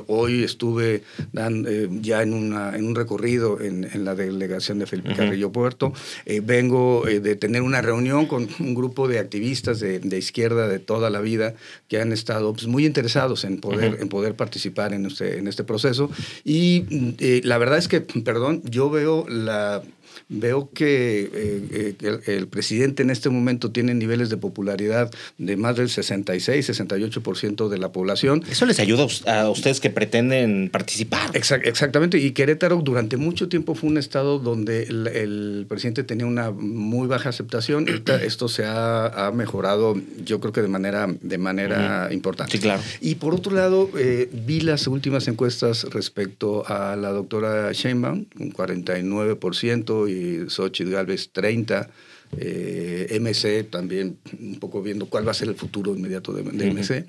hoy 0.09 0.43
estuve 0.43 1.03
dan, 1.33 2.03
ya 2.03 2.23
en 2.23 2.30
en, 2.37 2.85
un 2.85 2.95
recorrido 2.95 3.61
en, 3.61 3.89
la 4.05 4.15
delegación 4.15 4.79
de 4.79 4.87
Felipe 4.87 5.15
Carrillo 5.15 5.53
Puerto. 5.53 5.93
Eh, 6.27 6.41
vengo 6.45 7.07
eh, 7.07 7.21
de 7.21 7.37
tener 7.37 7.63
una 7.63 7.83
reunión 7.83 8.27
con 8.27 8.49
un 8.59 8.75
grupo 8.75 9.09
de 9.09 9.19
activistas 9.19 9.81
de, 9.81 10.19
izquierda 10.19 10.69
de 10.69 10.79
toda 10.79 11.11
la 11.11 11.21
vida 11.21 11.55
que 11.89 12.01
han 12.01 12.13
estado 12.13 12.53
pues, 12.53 12.67
muy 12.67 12.87
interesados 12.87 13.45
en 13.45 13.61
poder, 13.61 13.99
en 14.01 14.09
poder 14.09 14.35
participar 14.35 14.93
en 14.93 15.07
este, 15.07 15.39
en 15.39 15.49
este 15.49 15.65
proceso. 15.65 16.11
Y 16.45 16.85
eh, 17.19 17.41
la 17.45 17.59
verdad 17.59 17.79
es 17.79 17.89
que, 17.89 18.01
perdón, 18.01 18.63
yo 18.65 18.91
veo 18.91 19.27
la 19.29 19.83
veo 20.31 20.71
que 20.73 21.29
eh, 21.33 21.95
eh, 22.01 22.21
el, 22.27 22.47
presidente 22.47 23.03
en 23.03 23.11
este 23.11 23.29
momento 23.31 23.73
tiene 23.73 23.95
niveles 23.95 24.31
de 24.31 24.37
popularidad 24.37 25.11
de 25.39 25.57
más 25.57 25.77
del 25.77 25.91
66, 25.91 26.71
68% 26.71 27.69
de 27.69 27.79
la 27.79 27.91
población. 27.91 28.45
Eso 28.49 28.65
les 28.65 28.79
ayuda 28.79 29.07
a 29.27 29.51
ustedes 29.51 29.81
que 29.81 29.91
pretenden 29.91 30.71
participar. 30.71 31.31
exactamente, 31.35 32.19
y 32.21 32.33
Querétaro 32.33 32.77
durante 32.83 33.17
mucho 33.17 33.49
tiempo 33.49 33.75
fue 33.75 33.89
un 33.89 33.97
estado 33.97 34.39
donde 34.39 34.85
el, 34.85 35.67
presidente 35.69 36.05
tenía 36.05 36.27
una 36.27 36.51
muy 36.51 37.07
baja 37.09 37.29
aceptación. 37.29 37.87
Esto 38.23 38.49
se 38.49 38.65
ha, 38.67 39.33
mejorado, 39.35 39.97
yo 40.25 40.41
creo 40.41 40.53
que 40.53 40.63
de 40.63 40.69
manera, 40.69 41.09
de 41.21 41.39
manera 41.39 42.09
importante. 42.13 42.53
Sí, 42.53 42.59
claro. 42.59 42.83
Y 43.01 43.17
por 43.17 43.35
otro 43.35 43.55
lado, 43.55 43.91
eh, 43.97 44.29
vi 44.47 44.61
las 44.61 44.87
últimas 44.87 45.29
encuestas 45.29 45.85
respecto 45.85 46.65
a 46.67 46.97
la 46.97 47.11
doctora 47.11 47.73
Sheinbaum, 47.73 48.27
un 48.39 48.53
49% 48.53 50.09
y 50.09 50.51
Xochitl 50.51 50.91
Galvez 50.91 51.33
30%. 51.33 51.89
Eh, 52.37 53.19
MC 53.21 53.69
también, 53.69 54.19
un 54.39 54.61
poco 54.61 54.83
viendo 54.83 55.07
cuál 55.07 55.27
va 55.27 55.33
a 55.33 55.35
ser 55.35 55.49
el 55.49 55.57
futuro 55.57 55.97
inmediato 55.97 56.33
de, 56.33 56.45
MC, 56.45 57.05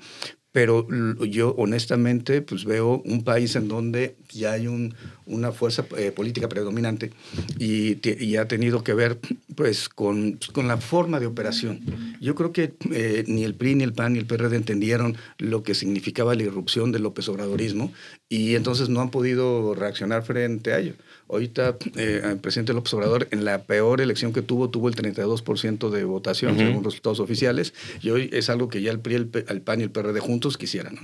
pero 0.52 0.86
yo 1.24 1.54
honestamente 1.56 2.42
pues 2.42 2.66
veo 2.66 3.02
un 3.06 3.24
país 3.24 3.56
en 3.56 3.68
donde 3.68 4.16
ya 4.30 4.52
hay 4.52 4.66
un, 4.66 4.94
una 5.24 5.50
fuerza 5.50 5.86
eh, 5.96 6.12
política 6.12 6.48
predominante 6.48 7.10
y, 7.58 7.96
y, 8.06 8.36
ha 8.36 8.46
tenido 8.46 8.84
que 8.84 8.92
ver 8.92 9.18
pues 9.56 9.88
con, 9.88 10.38
con, 10.52 10.68
la 10.68 10.76
forma 10.76 11.20
de 11.20 11.26
operación. 11.26 11.80
Yo 12.20 12.34
creo 12.34 12.52
que 12.52 12.74
eh, 12.92 13.24
ni 13.26 13.44
el 13.44 13.54
PRI, 13.54 13.76
ni 13.76 13.84
el 13.84 13.94
PAN, 13.94 14.12
ni 14.12 14.18
el 14.18 14.26
PRD 14.26 14.56
entendieron 14.56 15.16
lo 15.38 15.62
que 15.62 15.74
significaba 15.74 16.34
la 16.34 16.42
irrupción 16.42 16.92
del 16.92 17.02
López 17.02 17.28
Obradorismo 17.28 17.92
y 18.28 18.54
entonces 18.54 18.90
no 18.90 19.00
han 19.00 19.10
podido 19.10 19.74
reaccionar 19.74 20.22
frente 20.22 20.72
a 20.72 20.78
ello. 20.80 20.94
Ahorita 21.32 21.76
eh, 21.96 22.20
el 22.24 22.36
presidente 22.38 22.74
López 22.74 22.92
Obrador 22.92 23.26
en 23.30 23.46
la 23.46 23.62
peor 23.62 24.02
elección 24.02 24.34
que 24.34 24.42
tuvo 24.42 24.68
tuvo 24.68 24.90
el 24.90 24.94
32% 24.94 25.88
de 25.88 26.04
votación 26.04 26.58
según 26.58 26.74
los 26.74 26.84
resultados 26.84 27.20
oficiales 27.20 27.72
y 28.02 28.10
hoy 28.10 28.28
es 28.34 28.50
algo 28.50 28.68
que 28.68 28.82
ya 28.82 28.90
el 28.90 29.00
PRI, 29.00 29.14
el, 29.14 29.62
PAN 29.62 29.80
y 29.80 29.84
el 29.84 29.90
PRD 29.90 30.20
juntos 30.20 30.58
quisieran. 30.58 30.98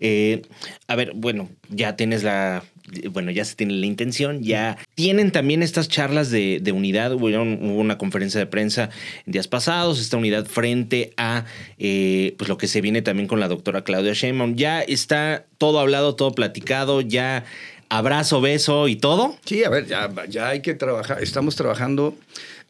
Eh, 0.00 0.40
a 0.86 0.96
ver, 0.96 1.12
bueno, 1.14 1.50
ya 1.68 1.96
tienes 1.96 2.22
la, 2.22 2.64
bueno, 3.10 3.30
ya 3.30 3.44
se 3.44 3.56
tiene 3.56 3.74
la 3.74 3.86
intención, 3.86 4.42
ya 4.42 4.78
tienen 4.94 5.32
también 5.32 5.62
estas 5.62 5.88
charlas 5.88 6.30
de, 6.30 6.72
unidad, 6.74 7.12
hubo, 7.12 7.26
una 7.26 7.98
conferencia 7.98 8.40
de 8.40 8.46
prensa 8.46 8.90
en 9.26 9.32
días 9.32 9.48
pasados, 9.48 10.00
esta 10.00 10.16
unidad 10.16 10.46
frente 10.46 11.12
a 11.16 11.44
eh, 11.78 12.34
pues 12.38 12.48
lo 12.48 12.56
que 12.56 12.68
se 12.68 12.80
viene 12.80 13.02
también 13.02 13.28
con 13.28 13.40
la 13.40 13.48
doctora 13.48 13.84
Claudia 13.84 14.14
Sheinbaum, 14.14 14.54
ya 14.54 14.80
está 14.80 15.46
todo 15.58 15.80
hablado, 15.80 16.14
todo 16.14 16.32
platicado, 16.32 17.00
ya 17.00 17.44
abrazo, 17.88 18.40
beso 18.40 18.88
y 18.88 18.96
todo. 18.96 19.36
Sí, 19.44 19.64
a 19.64 19.70
ver, 19.70 19.86
ya, 19.86 20.10
ya 20.28 20.48
hay 20.48 20.62
que 20.62 20.74
trabajar, 20.74 21.22
estamos 21.22 21.56
trabajando. 21.56 22.14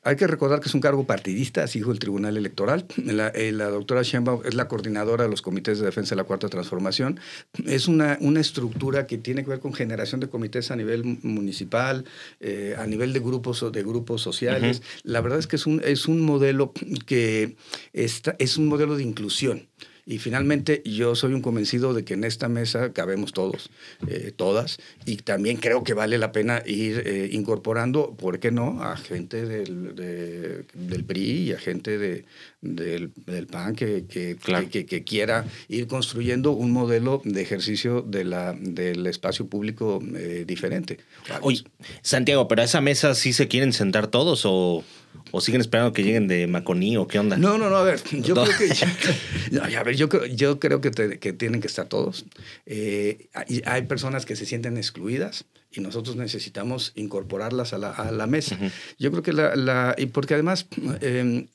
Hay 0.04 0.16
que 0.16 0.26
recordar 0.26 0.60
que 0.60 0.68
es 0.68 0.74
un 0.74 0.80
cargo 0.80 1.04
partidista, 1.04 1.64
así 1.64 1.80
dijo 1.80 1.90
el 1.90 1.98
Tribunal 1.98 2.36
Electoral. 2.36 2.86
La, 2.96 3.28
eh, 3.28 3.52
la, 3.52 3.68
doctora 3.68 4.02
Sheinbaum 4.02 4.42
es 4.44 4.54
la 4.54 4.68
coordinadora 4.68 5.24
de 5.24 5.30
los 5.30 5.42
comités 5.42 5.80
de 5.80 5.86
defensa 5.86 6.14
de 6.14 6.16
la 6.16 6.24
Cuarta 6.24 6.48
Transformación. 6.48 7.20
Es 7.66 7.88
una, 7.88 8.16
una 8.20 8.40
estructura 8.40 9.06
que 9.06 9.18
tiene 9.18 9.42
que 9.42 9.50
ver 9.50 9.58
con 9.58 9.74
generación 9.74 10.20
de 10.20 10.28
comités 10.28 10.70
a 10.70 10.76
nivel 10.76 11.18
municipal, 11.22 12.04
eh, 12.40 12.76
a 12.78 12.86
nivel 12.86 13.12
de 13.12 13.20
grupos, 13.20 13.70
de 13.72 13.82
grupos 13.82 14.22
sociales. 14.22 14.82
La 15.02 15.20
verdad 15.20 15.40
es 15.40 15.46
que 15.46 15.56
es 15.56 15.66
un, 15.66 15.82
es 15.84 16.06
un 16.06 16.20
modelo 16.20 16.72
que 17.04 17.56
está, 17.92 18.36
es 18.38 18.56
un 18.56 18.68
modelo 18.68 18.96
de 18.96 19.02
inclusión. 19.02 19.66
Y 20.08 20.20
finalmente 20.20 20.80
yo 20.86 21.14
soy 21.14 21.34
un 21.34 21.42
convencido 21.42 21.92
de 21.92 22.02
que 22.02 22.14
en 22.14 22.24
esta 22.24 22.48
mesa 22.48 22.94
cabemos 22.94 23.34
todos, 23.34 23.68
eh, 24.08 24.32
todas, 24.34 24.78
y 25.04 25.18
también 25.18 25.58
creo 25.58 25.84
que 25.84 25.92
vale 25.92 26.16
la 26.16 26.32
pena 26.32 26.62
ir 26.64 27.02
eh, 27.04 27.28
incorporando, 27.30 28.16
¿por 28.16 28.38
qué 28.38 28.50
no?, 28.50 28.82
a 28.82 28.96
gente 28.96 29.44
del, 29.44 29.94
del 29.94 31.04
PRI 31.04 31.48
y 31.48 31.52
a 31.52 31.58
gente 31.58 31.98
de, 31.98 32.24
del, 32.62 33.10
PAN 33.50 33.74
que, 33.74 34.06
que, 34.06 34.38
que, 34.86 35.04
quiera 35.04 35.44
ir 35.68 35.86
construyendo 35.86 36.52
un 36.52 36.72
modelo 36.72 37.20
de 37.26 37.42
ejercicio 37.42 38.00
de 38.00 38.24
la, 38.24 38.54
del 38.54 39.06
espacio 39.06 39.46
público 39.46 40.02
eh, 40.16 40.44
diferente. 40.46 41.00
Oye, 41.42 41.64
Santiago, 42.00 42.48
¿pero 42.48 42.62
a 42.62 42.64
esa 42.64 42.80
mesa 42.80 43.14
sí 43.14 43.34
se 43.34 43.46
quieren 43.46 43.74
sentar 43.74 44.06
todos 44.06 44.46
o...? 44.46 44.84
¿O 45.30 45.40
siguen 45.40 45.60
esperando 45.60 45.92
que 45.92 46.02
lleguen 46.02 46.26
de 46.26 46.46
Maconí 46.46 46.96
o 46.96 47.06
qué 47.06 47.18
onda? 47.18 47.36
No, 47.36 47.58
no, 47.58 47.68
no, 47.68 47.76
a 47.76 47.82
ver, 47.82 48.00
yo 48.22 48.34
creo 48.34 48.56
que, 48.56 49.56
a 49.76 49.82
ver, 49.82 49.96
yo, 49.96 50.08
yo 50.26 50.58
creo 50.58 50.80
que, 50.80 50.90
que 51.18 51.32
tienen 51.32 51.60
que 51.60 51.66
estar 51.66 51.86
todos. 51.86 52.24
Eh, 52.64 53.28
hay, 53.64 53.82
personas 53.82 54.24
que 54.24 54.36
se 54.36 54.46
sienten 54.46 54.76
excluidas 54.76 55.44
y 55.70 55.80
nosotros 55.80 56.16
necesitamos 56.16 56.92
incorporarlas 56.94 57.72
a 57.72 57.78
la, 57.78 57.90
a 57.90 58.10
la 58.10 58.26
mesa. 58.26 58.58
Yo 58.98 59.10
creo 59.10 59.22
que 59.22 59.32
la, 59.32 59.54
la, 59.54 59.94
y 59.98 60.06
porque 60.06 60.34
además 60.34 60.66
em, 61.00 61.48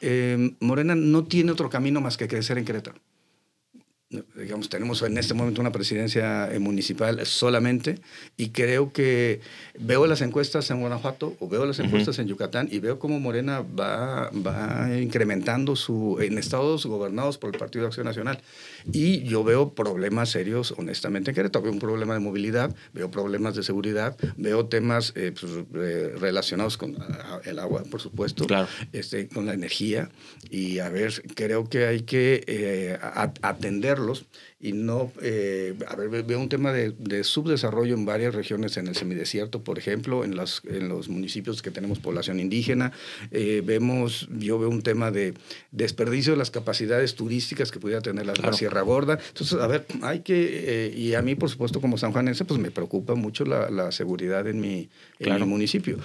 em, 0.00 0.56
Morena 0.60 0.94
no 0.94 1.24
tiene 1.24 1.52
otro 1.52 1.70
camino 1.70 2.00
más 2.00 2.16
que 2.16 2.28
crecer 2.28 2.58
en 2.58 2.64
Querétaro 2.64 3.00
digamos, 4.10 4.70
tenemos 4.70 5.02
en 5.02 5.18
este 5.18 5.34
momento 5.34 5.60
una 5.60 5.70
presidencia 5.70 6.50
eh, 6.50 6.58
municipal 6.58 7.26
solamente 7.26 7.98
y 8.38 8.50
creo 8.50 8.90
que 8.90 9.42
veo 9.78 10.06
las 10.06 10.22
encuestas 10.22 10.70
en 10.70 10.80
Guanajuato 10.80 11.36
o 11.40 11.48
veo 11.48 11.66
las 11.66 11.78
encuestas 11.78 12.18
en 12.18 12.26
Yucatán 12.26 12.68
y 12.70 12.78
veo 12.78 12.98
cómo 12.98 13.20
Morena 13.20 13.60
va, 13.60 14.30
va 14.30 14.98
incrementando 14.98 15.76
su, 15.76 16.16
en 16.22 16.38
estados 16.38 16.86
gobernados 16.86 17.36
por 17.36 17.52
el 17.52 17.58
Partido 17.58 17.82
de 17.82 17.88
Acción 17.88 18.06
Nacional. 18.06 18.40
Y 18.90 19.24
yo 19.24 19.44
veo 19.44 19.74
problemas 19.74 20.30
serios, 20.30 20.72
honestamente, 20.78 21.32
en 21.32 21.34
Querétaro. 21.34 21.64
Veo 21.64 21.72
un 21.72 21.78
problema 21.78 22.14
de 22.14 22.20
movilidad, 22.20 22.74
veo 22.94 23.10
problemas 23.10 23.56
de 23.56 23.62
seguridad, 23.62 24.16
veo 24.38 24.66
temas 24.66 25.12
eh, 25.16 25.34
pues, 25.38 25.52
eh, 25.74 26.14
relacionados 26.18 26.78
con 26.78 26.96
el 27.44 27.58
agua, 27.58 27.82
por 27.90 28.00
supuesto, 28.00 28.46
claro. 28.46 28.68
este, 28.92 29.28
con 29.28 29.44
la 29.44 29.52
energía. 29.52 30.08
Y 30.48 30.78
a 30.78 30.88
ver, 30.88 31.22
creo 31.34 31.68
que 31.68 31.86
hay 31.86 32.00
que 32.00 32.98
atender 33.42 33.97
hacerlos 33.98 34.26
y 34.60 34.72
no, 34.72 35.12
eh, 35.22 35.74
a 35.86 35.94
ver, 35.94 36.24
veo 36.24 36.40
un 36.40 36.48
tema 36.48 36.72
de, 36.72 37.22
subdesarrollo 37.22 37.94
en 37.94 38.04
varias 38.04 38.34
regiones 38.34 38.76
en 38.76 38.88
el 38.88 38.96
semidesierto, 38.96 39.62
por 39.62 39.78
ejemplo, 39.78 40.24
en, 40.24 40.36
las, 40.36 40.62
en 40.64 40.88
los 40.88 41.08
municipios 41.08 41.62
que 41.62 41.70
tenemos 41.70 42.00
población 42.00 42.40
indígena. 42.40 42.90
Eh, 43.30 43.62
vemos, 43.64 44.28
yo 44.36 44.58
veo 44.58 44.68
un 44.68 44.82
tema 44.82 45.12
de 45.12 45.34
desperdicio 45.70 46.32
de 46.32 46.38
las 46.38 46.50
capacidades 46.50 47.14
turísticas 47.14 47.70
que 47.70 47.78
pudiera 47.78 48.00
tener 48.00 48.26
la, 48.26 48.52
Sierra 48.52 48.82
Gorda. 48.82 49.20
Entonces, 49.28 49.60
a 49.60 49.66
ver, 49.68 49.86
hay 50.02 50.20
que, 50.20 50.86
eh, 50.88 50.94
y 50.96 51.14
a 51.14 51.22
mí, 51.22 51.36
por 51.36 51.50
supuesto, 51.50 51.80
como 51.80 51.96
sanjuanense, 51.96 52.44
pues 52.44 52.58
me 52.58 52.72
preocupa 52.72 53.14
mucho 53.14 53.44
la, 53.44 53.70
la 53.70 53.92
seguridad 53.92 54.48
en 54.48 54.60
mi, 54.60 54.88
en 55.20 55.36
mi 55.36 55.46
municipio, 55.46 55.98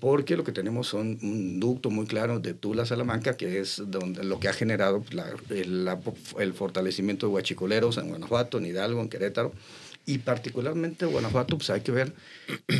porque 0.00 0.36
lo 0.36 0.42
que 0.42 0.52
tenemos 0.52 0.88
son 0.88 1.18
un 1.22 1.60
ducto 1.60 1.90
muy 1.90 2.06
claro 2.06 2.40
de 2.40 2.52
Tula 2.52 2.84
Salamanca, 2.84 3.36
que 3.36 3.60
es 3.60 3.80
donde 3.86 4.24
lo 4.24 4.40
que 4.40 4.48
ha 4.48 4.52
generado 4.52 5.04
la, 5.12 5.26
el, 5.50 5.88
el 6.40 6.52
fortalecimiento 6.52 7.26
de 7.26 7.32
huachicoleros 7.76 7.98
en 7.98 8.08
Guanajuato, 8.08 8.58
en 8.58 8.66
Hidalgo, 8.66 9.00
en 9.00 9.08
Querétaro. 9.08 9.52
Y 10.08 10.18
particularmente 10.18 11.04
Guanajuato, 11.04 11.58
pues 11.58 11.68
hay 11.70 11.80
que 11.80 11.90
ver 11.90 12.14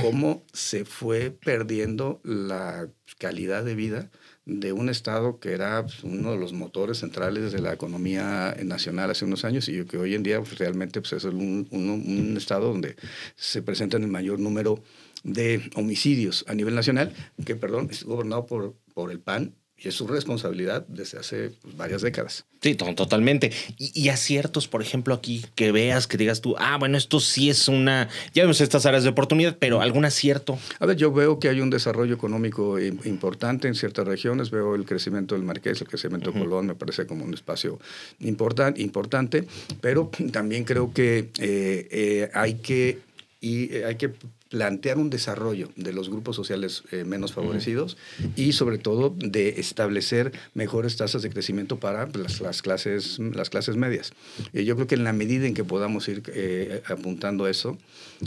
cómo 0.01 0.45
se 0.53 0.85
fue 0.85 1.33
perdiendo 1.33 2.21
la 2.23 2.89
calidad 3.19 3.65
de 3.65 3.75
vida 3.75 4.11
de 4.45 4.73
un 4.73 4.89
estado 4.89 5.41
que 5.41 5.51
era 5.51 5.83
pues, 5.83 6.05
uno 6.05 6.31
de 6.31 6.39
los 6.39 6.53
motores 6.53 6.99
centrales 6.99 7.51
de 7.51 7.59
la 7.61 7.73
economía 7.73 8.57
nacional 8.63 9.11
hace 9.11 9.25
unos 9.25 9.45
años 9.45 9.69
y 9.69 9.85
que 9.87 9.99
hoy 9.99 10.15
en 10.15 10.23
día 10.23 10.39
pues, 10.39 10.57
realmente 10.57 11.01
pues, 11.01 11.15
es 11.15 11.25
un, 11.25 11.67
un, 11.73 12.37
estado 12.37 12.69
donde 12.69 12.95
se 13.35 13.61
presentan 13.61 14.05
el 14.05 14.09
mayor 14.09 14.39
número 14.39 14.81
de 15.25 15.69
homicidios 15.75 16.45
a 16.47 16.55
nivel 16.55 16.77
nacional, 16.77 17.13
que, 17.45 17.57
perdón, 17.57 17.89
es 17.91 18.05
gobernado 18.05 18.47
por, 18.47 18.77
por 18.95 19.11
el 19.11 19.19
PAN 19.19 19.57
y 19.79 19.89
es 19.89 19.95
su 19.95 20.07
responsabilidad 20.07 20.87
desde 20.89 21.19
hace 21.19 21.51
pues, 21.63 21.77
varias 21.77 22.01
décadas. 22.01 22.47
Sí, 22.63 22.75
totalmente. 22.75 23.53
Y, 23.79 24.09
aciertos, 24.09 24.67
por 24.67 24.81
ejemplo, 24.81 25.15
aquí 25.15 25.45
que 25.55 25.71
veas, 25.71 26.07
que 26.07 26.17
digas 26.17 26.41
tú, 26.41 26.57
ah, 26.59 26.79
bueno, 26.79 26.97
esto 26.97 27.21
sí 27.21 27.51
es 27.51 27.69
una. 27.69 28.09
Ya 28.35 28.43
vemos 28.43 28.61
estas 28.61 28.87
áreas 28.87 29.05
de 29.05 29.11
oportunidad, 29.11 29.59
pero 29.59 29.83
algún 29.83 30.05
acierto. 30.05 30.59
A 30.81 30.87
ver, 30.87 30.97
yo 30.97 31.13
veo 31.13 31.39
que 31.39 31.49
hay 31.49 31.61
un 31.61 31.71
desarrollo 31.71 32.15
económico 32.15 32.81
importante 32.81 33.69
en 33.69 33.75
ciertas 33.75 34.07
regiones. 34.07 34.51
Veo 34.51 34.75
el 34.75 34.87
crecimiento 34.87 35.35
del 35.35 35.45
Marqués, 35.45 35.81
el 35.83 35.87
crecimiento 35.89 36.33
de 36.33 36.41
Colón, 36.41 36.67
me 36.67 36.75
parece 36.75 37.07
como 37.07 37.25
un 37.25 37.35
espacio 37.35 37.79
important, 38.21 38.79
importante, 38.79 39.47
pero 39.81 40.11
también 40.33 40.65
creo 40.65 40.93
que 40.93 41.29
eh, 41.39 41.89
eh, 41.91 42.31
hay 42.33 42.55
que 42.55 42.99
y 43.41 43.73
eh, 43.75 43.85
hay 43.85 43.97
que 43.97 44.13
plantear 44.49 44.99
un 44.99 45.11
desarrollo 45.11 45.71
de 45.77 45.93
los 45.93 46.09
grupos 46.09 46.37
sociales 46.37 46.85
eh, 46.93 47.05
menos 47.05 47.33
favorecidos 47.33 47.97
y 48.37 48.53
sobre 48.53 48.79
todo 48.79 49.15
de 49.17 49.61
establecer 49.61 50.33
mejores 50.55 50.97
tasas 50.97 51.23
de 51.23 51.31
crecimiento 51.31 51.79
para 51.79 52.09
las, 52.41 52.63
clases, 52.63 53.19
las 53.19 53.51
clases 53.51 53.77
medias. 53.77 54.13
y 54.53 54.65
yo 54.65 54.77
creo 54.77 54.87
que 54.87 54.95
en 54.95 55.05
la 55.05 55.13
medida 55.13 55.47
en 55.47 55.55
que 55.55 55.65
podamos 55.65 56.09
ir 56.09 56.23
eh, 56.29 56.83
apuntando 56.87 57.49
eso, 57.49 57.77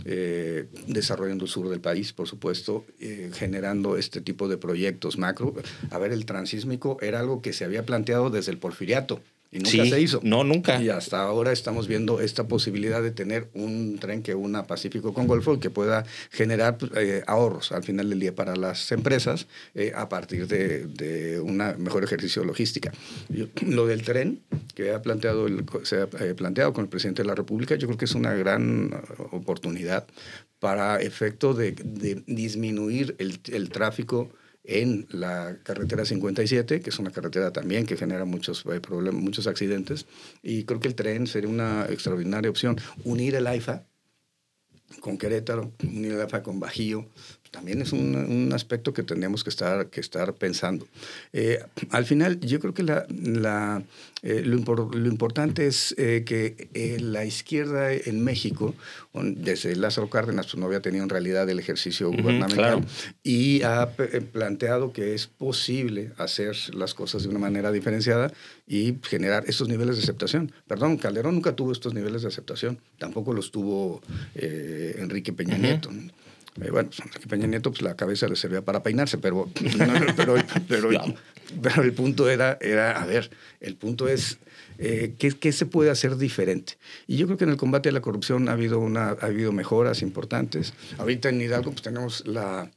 eh, 0.05 0.67
desarrollando 0.88 1.45
el 1.45 1.51
sur 1.51 1.69
del 1.69 1.79
país, 1.79 2.13
por 2.13 2.27
supuesto, 2.27 2.85
generando 3.33 3.97
este 3.97 4.21
tipo 4.21 4.47
de 4.47 4.57
proyectos 4.57 5.17
macro. 5.17 5.55
A 5.89 5.97
ver, 5.97 6.11
el 6.11 6.25
transísmico 6.25 6.97
era 7.01 7.19
algo 7.19 7.41
que 7.41 7.53
se 7.53 7.65
había 7.65 7.85
planteado 7.85 8.29
desde 8.29 8.51
el 8.51 8.57
porfiriato. 8.57 9.21
Y 9.51 9.60
nunca 9.60 9.86
se 9.86 10.01
hizo. 10.01 10.20
No, 10.24 10.44
nunca. 10.44 10.82
Y 10.82 10.89
hasta 10.89 11.22
ahora 11.24 11.51
estamos 11.51 11.88
viendo 11.88 12.22
esta 12.22 12.48
posibilidad 12.48 13.01
de 13.01 13.10
tener 13.10 13.50
un 13.53 13.98
tren 14.00 14.22
que 14.22 14.36
una 14.36 14.68
Pacífico 14.68 15.13
con 15.13 15.25
Golfo 15.25 15.56
y 15.56 15.60
que 15.60 15.72
pueda 15.72 16.06
generar 16.29 16.77
pues, 16.77 16.91
eh, 16.96 17.24
ahorros 17.25 17.72
al 17.72 17.84
final 17.84 18.10
del 18.10 18.20
día 18.20 18.36
para 18.36 18.56
las 18.56 18.91
empresas 18.91 19.48
eh, 19.74 19.91
a 19.96 20.08
partir 20.08 20.48
de, 20.48 20.86
de 20.86 21.39
un 21.39 21.58
mejor 21.58 22.03
ejercicio 22.03 22.44
logística. 22.44 22.91
lo 23.65 23.88
del 23.88 24.03
tren 24.03 24.41
que 24.75 24.91
ha 24.94 25.01
planteado 25.01 25.48
el, 25.48 25.65
se 25.84 25.98
ha 25.98 26.10
eh, 26.20 26.36
planteado 26.36 26.72
con 26.74 26.84
el 26.84 26.89
presidente 26.89 27.24
de 27.24 27.27
la 27.27 27.36
República, 27.36 27.75
yo 27.75 27.88
creo 27.88 27.98
que 27.98 28.06
es 28.06 28.15
una 28.15 28.34
gran 28.34 28.91
oportunidad 29.32 30.06
para 30.60 31.01
efecto 31.01 31.53
de, 31.53 31.72
disminuir 32.27 33.15
el, 33.18 33.39
el 33.51 33.70
tráfico 33.70 34.29
en 34.69 35.07
la 35.09 35.57
carretera 35.63 36.05
57, 36.05 36.81
que 36.81 36.89
es 36.91 36.99
una 36.99 37.09
carretera 37.09 37.51
también 37.51 37.88
que 37.88 37.97
genera 37.97 38.23
muchos 38.23 38.63
eh, 38.71 38.79
problemas, 38.79 39.21
muchos 39.21 39.47
accidentes. 39.47 40.05
Y 40.43 40.63
creo 40.65 40.79
que 40.79 40.88
el 40.88 40.95
tren 40.95 41.25
sería 41.25 41.49
una 41.49 41.88
extraordinaria 41.89 42.51
opción. 42.51 42.77
Unir 43.03 43.33
el 43.33 43.47
AIFA 43.47 43.88
con 45.01 45.17
Querétaro, 45.17 45.73
unir 45.83 46.11
el 46.11 46.21
AIFA 46.21 46.43
con 46.43 46.59
Bajío, 46.59 47.09
también 47.51 47.82
es 47.82 47.94
un, 47.94 48.15
un, 48.15 48.53
aspecto 48.53 48.94
que 48.94 49.03
tendríamos 49.03 49.44
que 49.44 49.50
estar, 49.50 49.88
que 49.88 50.00
estar 50.00 50.34
pensando. 50.34 50.88
Eh, 51.34 51.60
al 51.89 52.06
final, 52.06 52.39
yo 52.41 52.60
creo 52.60 52.74
que 52.74 52.84
la, 52.84 53.06
la, 53.10 53.84
eh, 54.22 54.44
lo, 54.46 54.58
lo, 54.91 55.08
importante 55.08 55.65
es 55.65 55.96
eh, 55.98 56.24
que 56.25 57.00
la 57.01 57.25
izquierda 57.25 57.91
en 57.91 58.24
México, 58.24 58.75
desde 59.13 59.75
Lázaro 59.75 60.10
Cárdenas, 60.10 60.48
pues 60.48 60.58
no 60.58 60.68
había 60.68 60.82
tenido 60.82 61.03
en 61.03 61.10
realidad 61.10 61.50
el 61.50 61.60
ejercicio 61.60 62.12
gubernamental 62.12 62.86
y 63.24 63.63
ha 63.63 63.89
planteado 64.32 64.94
que 64.94 65.15
es 65.15 65.27
posible 65.27 66.12
hacer 66.18 66.56
las 66.74 66.94
cosas 66.94 67.24
de 67.24 67.29
una 67.29 67.39
manera 67.39 67.72
diferenciada 67.72 68.32
y 68.68 68.98
generar 69.03 69.44
estos 69.48 69.68
niveles 69.68 69.98
de 69.98 70.03
aceptación. 70.03 70.51
Perdón, 70.68 70.98
Calderón 70.98 71.36
nunca 71.36 71.56
tuvo 71.56 71.72
estos 71.72 71.94
niveles 71.94 72.22
de 72.22 72.27
aceptación, 72.27 72.79
tampoco 72.98 73.34
los 73.34 73.51
tuvo 73.51 74.01
Enrique 74.36 75.34
Peña 75.34 75.58
Nieto. 75.58 75.89
Eh, 76.62 76.72
bueno, 76.72 76.89
Peña 77.27 77.48
Nieto, 77.48 77.72
pues 77.72 77.82
la 77.82 77.96
cabeza 77.96 78.27
le 78.27 78.36
servía 78.36 78.62
para 78.62 78.84
peinarse, 78.84 79.18
pero, 79.18 79.50
pero, 80.15 80.36
pero, 80.68 80.89
pero, 81.62 81.84
el 81.84 81.94
punto 81.94 82.29
era, 82.29 82.58
era, 82.62 83.01
a 83.01 83.06
ver, 83.06 83.29
el 83.60 83.75
punto 83.75 84.08
es 84.08 84.39
eh, 84.82 85.15
¿qué, 85.20 85.32
¿qué, 85.32 85.51
se 85.51 85.65
puede 85.65 85.89
hacer 85.89 86.15
diferente. 86.15 86.77
Y 87.06 87.18
yo 87.18 87.25
creo 87.25 87.38
que 87.38 87.44
en 87.44 87.50
el 87.50 87.58
combate 87.58 87.89
a 87.89 87.91
la 87.91 88.00
corrupción 88.00 88.48
ha 88.48 88.53
habido, 88.53 88.79
una, 88.79 89.10
ha 89.10 89.25
habido 89.25 89.51
mejoras 89.51 90.01
importantes. 90.01 90.74
Ahorita 90.98 91.27
en 91.27 91.41
Hidalgo 91.41 91.72
pues 91.72 91.82
tenemos 91.82 92.25
la, 92.25 92.72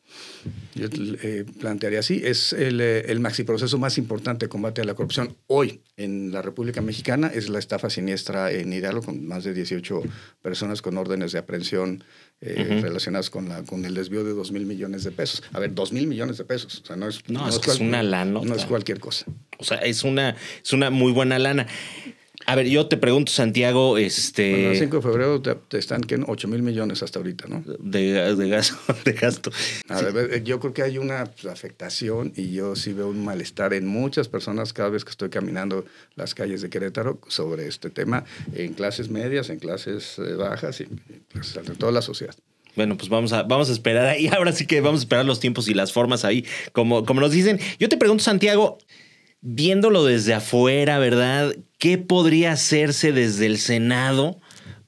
yo 0.74 0.88
eh, 0.92 1.44
plantearía 1.60 2.00
así, 2.00 2.20
es 2.24 2.52
el, 2.54 2.80
eh, 2.80 3.04
el 3.06 3.20
maxi 3.20 3.44
proceso 3.44 3.78
más 3.78 3.98
importante 3.98 4.46
de 4.46 4.48
combate 4.50 4.80
a 4.80 4.84
la 4.84 4.94
corrupción 4.94 5.36
hoy 5.46 5.80
en 5.96 6.32
la 6.32 6.42
República 6.42 6.80
Mexicana, 6.80 7.30
es 7.32 7.48
la 7.48 7.60
estafa 7.60 7.88
siniestra 7.88 8.50
en 8.50 8.72
Hidalgo, 8.72 9.02
con 9.02 9.24
más 9.24 9.44
de 9.44 9.54
18 9.54 10.02
personas 10.42 10.82
con 10.82 10.98
órdenes 10.98 11.30
de 11.30 11.38
aprehensión 11.38 12.02
eh, 12.44 12.80
relacionadas 12.82 13.30
con, 13.30 13.48
la, 13.48 13.62
con 13.62 13.84
el 13.84 13.94
desvío 13.94 14.24
de 14.24 14.32
2 14.32 14.50
mil 14.50 14.66
millones 14.66 15.04
de 15.04 15.12
pesos. 15.12 15.44
A 15.52 15.60
ver, 15.60 15.74
2 15.74 15.92
mil 15.92 16.08
millones 16.08 16.38
de 16.38 16.44
pesos, 16.44 16.80
o 16.82 16.86
sea, 16.86 16.96
no 16.96 17.08
es, 17.08 17.22
no, 17.28 17.48
es, 17.48 17.60
es 17.66 17.78
una 17.78 18.02
lana. 18.02 18.40
No 18.42 18.54
es 18.54 18.66
cualquier 18.66 18.98
cosa. 18.98 19.26
O 19.58 19.64
sea, 19.64 19.78
es 19.78 20.02
una, 20.02 20.36
es 20.62 20.72
una 20.72 20.90
muy 20.90 21.12
buena 21.12 21.38
lana. 21.38 21.68
A 22.46 22.54
ver, 22.54 22.66
yo 22.66 22.86
te 22.86 22.96
pregunto, 22.96 23.32
Santiago, 23.32 23.98
este... 23.98 24.50
Bueno, 24.50 24.70
el 24.70 24.78
5 24.78 24.96
de 24.96 25.02
febrero 25.02 25.42
te, 25.42 25.78
están, 25.78 26.02
¿qué? 26.02 26.20
8 26.26 26.48
mil 26.48 26.62
millones 26.62 27.02
hasta 27.02 27.18
ahorita, 27.18 27.46
¿no? 27.48 27.62
De, 27.78 28.34
de, 28.34 28.48
gasto, 28.48 28.76
de 29.04 29.12
gasto. 29.12 29.50
A 29.88 30.00
ver, 30.02 30.42
yo 30.44 30.60
creo 30.60 30.72
que 30.72 30.82
hay 30.82 30.98
una 30.98 31.24
pues, 31.26 31.46
afectación 31.46 32.32
y 32.36 32.52
yo 32.52 32.76
sí 32.76 32.92
veo 32.92 33.08
un 33.08 33.24
malestar 33.24 33.74
en 33.74 33.86
muchas 33.86 34.28
personas 34.28 34.72
cada 34.72 34.88
vez 34.88 35.04
que 35.04 35.10
estoy 35.10 35.30
caminando 35.30 35.84
las 36.16 36.34
calles 36.34 36.62
de 36.62 36.70
Querétaro 36.70 37.20
sobre 37.28 37.66
este 37.66 37.90
tema, 37.90 38.24
en 38.54 38.74
clases 38.74 39.08
medias, 39.08 39.50
en 39.50 39.58
clases 39.58 40.18
eh, 40.18 40.34
bajas 40.34 40.80
y 40.80 40.86
pues, 41.32 41.56
en 41.56 41.76
toda 41.76 41.92
la 41.92 42.02
sociedad. 42.02 42.34
Bueno, 42.74 42.96
pues 42.96 43.08
vamos 43.08 43.32
a, 43.32 43.42
vamos 43.42 43.68
a 43.68 43.72
esperar 43.72 44.06
ahí. 44.06 44.28
Ahora 44.32 44.52
sí 44.52 44.66
que 44.66 44.80
vamos 44.80 45.00
a 45.00 45.02
esperar 45.04 45.24
los 45.24 45.40
tiempos 45.40 45.68
y 45.68 45.74
las 45.74 45.92
formas 45.92 46.24
ahí, 46.24 46.44
como, 46.72 47.04
como 47.04 47.20
nos 47.20 47.32
dicen. 47.32 47.60
Yo 47.78 47.88
te 47.88 47.96
pregunto, 47.96 48.24
Santiago, 48.24 48.78
viéndolo 49.42 50.04
desde 50.04 50.34
afuera, 50.34 50.98
¿verdad? 50.98 51.54
¿Qué 51.78 51.98
podría 51.98 52.52
hacerse 52.52 53.12
desde 53.12 53.46
el 53.46 53.58
Senado 53.58 54.38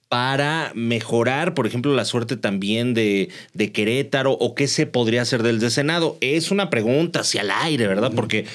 para 0.09 0.71
mejorar, 0.75 1.55
por 1.55 1.67
ejemplo, 1.67 1.93
la 1.93 2.05
suerte 2.05 2.37
también 2.37 2.95
de, 2.95 3.31
de 3.53 3.73
Querétaro 3.73 4.33
o 4.33 4.55
qué 4.55 4.69
se 4.69 4.87
podría 4.87 5.23
hacer 5.23 5.43
desde 5.43 5.67
el 5.67 5.73
Senado? 5.73 6.17
Es 6.21 6.51
una 6.51 6.71
pregunta 6.71 7.21
hacia 7.21 7.43
el 7.43 7.51
aire, 7.51 7.89
¿verdad? 7.89 8.13
Porque 8.15 8.47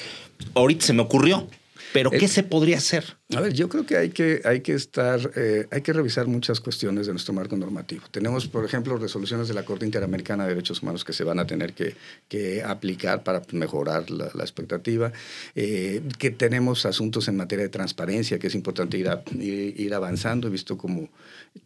ahorita 0.54 0.86
se 0.86 0.94
me 0.94 1.02
ocurrió. 1.02 1.46
Pero, 1.92 2.10
¿qué 2.10 2.28
se 2.28 2.42
podría 2.42 2.78
hacer? 2.78 3.16
A 3.34 3.40
ver, 3.40 3.52
yo 3.52 3.68
creo 3.68 3.86
que 3.86 3.96
hay 3.96 4.10
que, 4.10 4.40
hay 4.44 4.60
que 4.60 4.74
estar, 4.74 5.30
eh, 5.36 5.66
hay 5.70 5.82
que 5.82 5.92
revisar 5.92 6.26
muchas 6.26 6.60
cuestiones 6.60 7.06
de 7.06 7.12
nuestro 7.12 7.32
marco 7.32 7.56
normativo. 7.56 8.02
Tenemos, 8.10 8.48
por 8.48 8.64
ejemplo, 8.64 8.96
resoluciones 8.96 9.48
de 9.48 9.54
la 9.54 9.64
Corte 9.64 9.86
Interamericana 9.86 10.44
de 10.44 10.50
Derechos 10.50 10.82
Humanos 10.82 11.04
que 11.04 11.12
se 11.12 11.24
van 11.24 11.38
a 11.38 11.46
tener 11.46 11.72
que, 11.72 11.94
que 12.28 12.62
aplicar 12.62 13.22
para 13.22 13.42
mejorar 13.52 14.10
la, 14.10 14.30
la 14.34 14.42
expectativa. 14.42 15.12
Eh, 15.54 16.02
que 16.18 16.30
tenemos 16.30 16.86
asuntos 16.86 17.28
en 17.28 17.36
materia 17.36 17.64
de 17.64 17.68
transparencia, 17.68 18.38
que 18.38 18.48
es 18.48 18.54
importante 18.54 18.98
ir, 18.98 19.08
a, 19.08 19.22
ir, 19.38 19.94
avanzando. 19.94 20.48
He 20.48 20.50
visto 20.50 20.76
como 20.76 21.08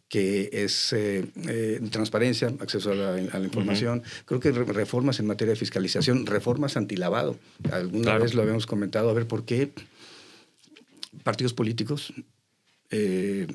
que 0.07 0.49
es 0.51 0.93
eh, 0.93 1.81
transparencia, 1.91 2.53
acceso 2.59 2.91
a 2.91 2.95
la, 2.95 3.09
a 3.09 3.39
la 3.39 3.45
información. 3.45 4.03
Creo 4.25 4.39
que 4.39 4.51
reformas 4.51 5.19
en 5.19 5.27
materia 5.27 5.53
de 5.53 5.59
fiscalización, 5.59 6.25
reformas 6.25 6.77
antilavado. 6.77 7.37
Alguna 7.71 8.03
claro. 8.03 8.23
vez 8.23 8.33
lo 8.33 8.41
habíamos 8.41 8.67
comentado, 8.67 9.09
a 9.09 9.13
ver 9.13 9.27
por 9.27 9.45
qué 9.45 9.71
partidos 11.23 11.53
políticos, 11.53 12.13
eh, 12.91 13.47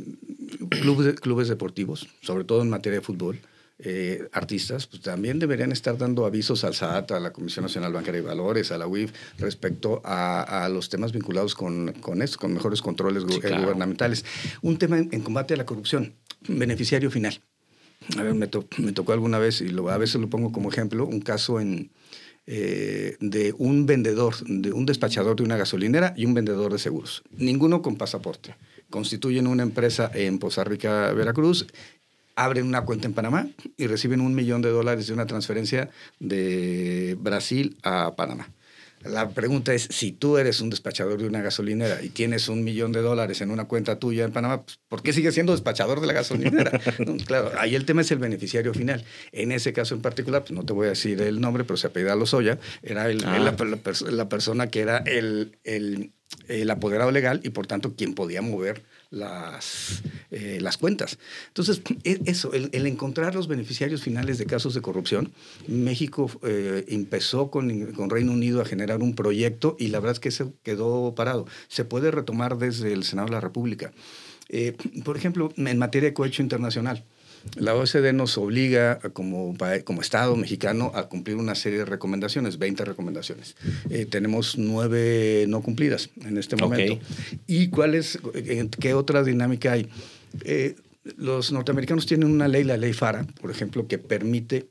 clubes, 0.68 1.20
clubes 1.20 1.49
deportivos, 1.49 2.09
sobre 2.23 2.44
todo 2.44 2.62
en 2.62 2.70
materia 2.70 2.99
de 2.99 3.05
fútbol, 3.05 3.40
eh, 3.83 4.29
artistas, 4.33 4.87
pues 4.87 5.01
también 5.01 5.38
deberían 5.38 5.73
estar 5.73 5.96
dando 5.96 6.27
avisos 6.27 6.64
al 6.64 6.75
SAT, 6.75 7.12
a 7.12 7.20
la 7.20 7.33
Comisión 7.33 7.62
Nacional 7.62 7.94
Bancaria 7.94 8.20
de 8.20 8.27
Valores, 8.27 8.73
a 8.73 8.79
la 8.79 8.87
UIF, 8.87 9.11
respecto 9.38 10.03
a, 10.05 10.64
a 10.64 10.68
los 10.68 10.90
temas 10.90 11.12
vinculados 11.12 11.55
con, 11.55 11.94
con 11.94 12.20
esto, 12.20 12.38
con 12.38 12.53
mejores 12.53 12.83
controles 12.83 13.25
sí, 13.27 13.40
claro. 13.40 13.62
gubernamentales. 13.62 14.27
Un 14.61 14.77
tema 14.77 14.99
en, 14.99 15.09
en, 15.12 15.23
combate 15.23 15.55
a 15.55 15.57
la 15.57 15.64
corrupción, 15.64 16.12
beneficiario 16.46 17.11
final. 17.11 17.40
A 18.18 18.23
ver, 18.23 18.35
me, 18.35 18.49
to, 18.49 18.66
me 18.77 18.92
tocó 18.92 19.14
alguna 19.14 19.38
vez, 19.38 19.62
y 19.62 19.70
lo, 19.70 19.88
a 19.88 19.96
veces 19.96 20.20
lo 20.20 20.29
pongo 20.29 20.53
como 20.53 20.68
ejemplo, 20.70 21.07
un 21.07 21.20
caso 21.20 21.59
en, 21.59 21.90
eh, 22.52 23.16
de 23.20 23.54
un 23.58 23.86
vendedor, 23.86 24.34
de 24.44 24.72
un 24.72 24.84
despachador 24.84 25.36
de 25.36 25.44
una 25.44 25.56
gasolinera 25.56 26.14
y 26.16 26.26
un 26.26 26.34
vendedor 26.34 26.72
de 26.72 26.80
seguros. 26.80 27.22
Ninguno 27.30 27.80
con 27.80 27.94
pasaporte. 27.94 28.56
Constituyen 28.90 29.46
una 29.46 29.62
empresa 29.62 30.10
en 30.12 30.40
Poza 30.40 30.64
Rica, 30.64 31.12
Veracruz, 31.12 31.68
abren 32.34 32.66
una 32.66 32.84
cuenta 32.84 33.06
en 33.06 33.14
Panamá 33.14 33.46
y 33.76 33.86
reciben 33.86 34.20
un 34.20 34.34
millón 34.34 34.62
de 34.62 34.70
dólares 34.70 35.06
de 35.06 35.12
una 35.12 35.26
transferencia 35.26 35.90
de 36.18 37.16
Brasil 37.20 37.76
a 37.84 38.16
Panamá. 38.16 38.48
La 39.02 39.30
pregunta 39.30 39.72
es, 39.72 39.88
si 39.90 40.12
tú 40.12 40.36
eres 40.36 40.60
un 40.60 40.68
despachador 40.68 41.18
de 41.18 41.26
una 41.26 41.40
gasolinera 41.40 42.02
y 42.02 42.10
tienes 42.10 42.48
un 42.48 42.62
millón 42.62 42.92
de 42.92 43.00
dólares 43.00 43.40
en 43.40 43.50
una 43.50 43.64
cuenta 43.64 43.98
tuya 43.98 44.24
en 44.24 44.32
Panamá, 44.32 44.62
pues, 44.62 44.78
¿por 44.88 45.02
qué 45.02 45.14
sigues 45.14 45.32
siendo 45.32 45.52
despachador 45.52 46.02
de 46.02 46.06
la 46.06 46.12
gasolinera? 46.12 46.78
no, 47.06 47.16
claro, 47.24 47.50
ahí 47.58 47.74
el 47.74 47.86
tema 47.86 48.02
es 48.02 48.10
el 48.10 48.18
beneficiario 48.18 48.74
final. 48.74 49.02
En 49.32 49.52
ese 49.52 49.72
caso 49.72 49.94
en 49.94 50.02
particular, 50.02 50.42
pues 50.42 50.52
no 50.52 50.64
te 50.64 50.74
voy 50.74 50.86
a 50.86 50.90
decir 50.90 51.22
el 51.22 51.40
nombre, 51.40 51.64
pero 51.64 51.78
se 51.78 51.86
apellida 51.86 52.14
Lozoya, 52.14 52.58
era 52.82 53.08
el, 53.08 53.24
ah. 53.24 53.38
la, 53.38 53.52
la, 53.52 54.10
la, 54.10 54.28
persona 54.28 54.68
que 54.68 54.80
era 54.80 54.98
el, 54.98 55.56
el, 55.64 56.12
el 56.48 56.70
apoderado 56.70 57.10
legal 57.10 57.40
y 57.42 57.50
por 57.50 57.66
tanto 57.66 57.94
quien 57.96 58.14
podía 58.14 58.42
mover 58.42 58.82
las, 59.11 60.03
eh, 60.31 60.59
las 60.61 60.79
cuentas. 60.79 61.18
Entonces, 61.49 61.83
e, 62.05 62.20
eso, 62.27 62.53
el, 62.53 62.70
el, 62.73 62.87
encontrar 62.87 63.35
los 63.35 63.49
beneficiarios 63.49 64.03
finales 64.03 64.38
de 64.38 64.46
casos 64.46 64.75
de 64.75 64.81
corrupción, 64.81 65.33
México 65.66 66.31
eh, 66.44 66.85
empezó 66.88 67.51
con, 67.51 67.92
con, 67.92 68.11
Reino 68.11 68.33
Unido 68.33 68.61
a 68.61 68.64
generar 68.64 69.03
un 69.03 69.14
proyecto 69.14 69.77
y 69.79 69.88
la 69.88 69.99
verdad 69.99 70.12
es 70.12 70.20
que 70.20 70.31
se 70.31 70.46
quedó 70.62 71.14
parado. 71.14 71.46
Se 71.68 71.85
puede 71.85 72.11
retomar 72.11 72.59
desde 72.59 72.92
el 72.92 73.05
Senado 73.05 73.27
de 73.27 73.33
la 73.33 73.40
República. 73.40 73.92
Eh, 74.49 74.77
por 75.05 75.16
ejemplo, 75.16 75.53
en 75.57 75.79
materia 75.79 76.11
de 76.11 76.14
cohecho 76.14 76.42
internacional. 76.42 77.05
La 77.57 77.74
OCDE 77.74 78.12
nos 78.12 78.37
obliga 78.38 78.98
como, 79.12 79.57
como 79.85 80.00
Estado 80.00 80.37
mexicano 80.37 80.92
a 80.94 81.09
cumplir 81.09 81.37
una 81.37 81.55
serie 81.55 81.81
de 81.81 81.85
recomendaciones, 81.85 82.59
20 82.59 82.85
recomendaciones. 82.85 83.57
Eh, 83.88 84.07
tenemos 84.07 84.59
nueve 84.59 85.44
no 85.48 85.62
cumplidas 85.62 86.11
en 86.24 86.37
este 86.37 86.57
momento. 86.57 86.94
Okay. 86.94 87.40
¿Y 87.46 87.68
cuál 87.68 87.94
es, 87.94 88.18
qué 88.79 88.94
otra 88.94 89.22
dinámica 89.22 89.72
hay? 89.72 89.88
Eh, 90.44 90.76
los 91.16 91.50
norteamericanos 91.53 92.07
tienen 92.07 92.31
una 92.31 92.48
ley, 92.48 92.64
la 92.64 92.76
ley 92.76 92.92
FARA, 92.92 93.26
por 93.40 93.50
ejemplo, 93.50 93.87
que 93.88 93.98
permite 93.98 94.68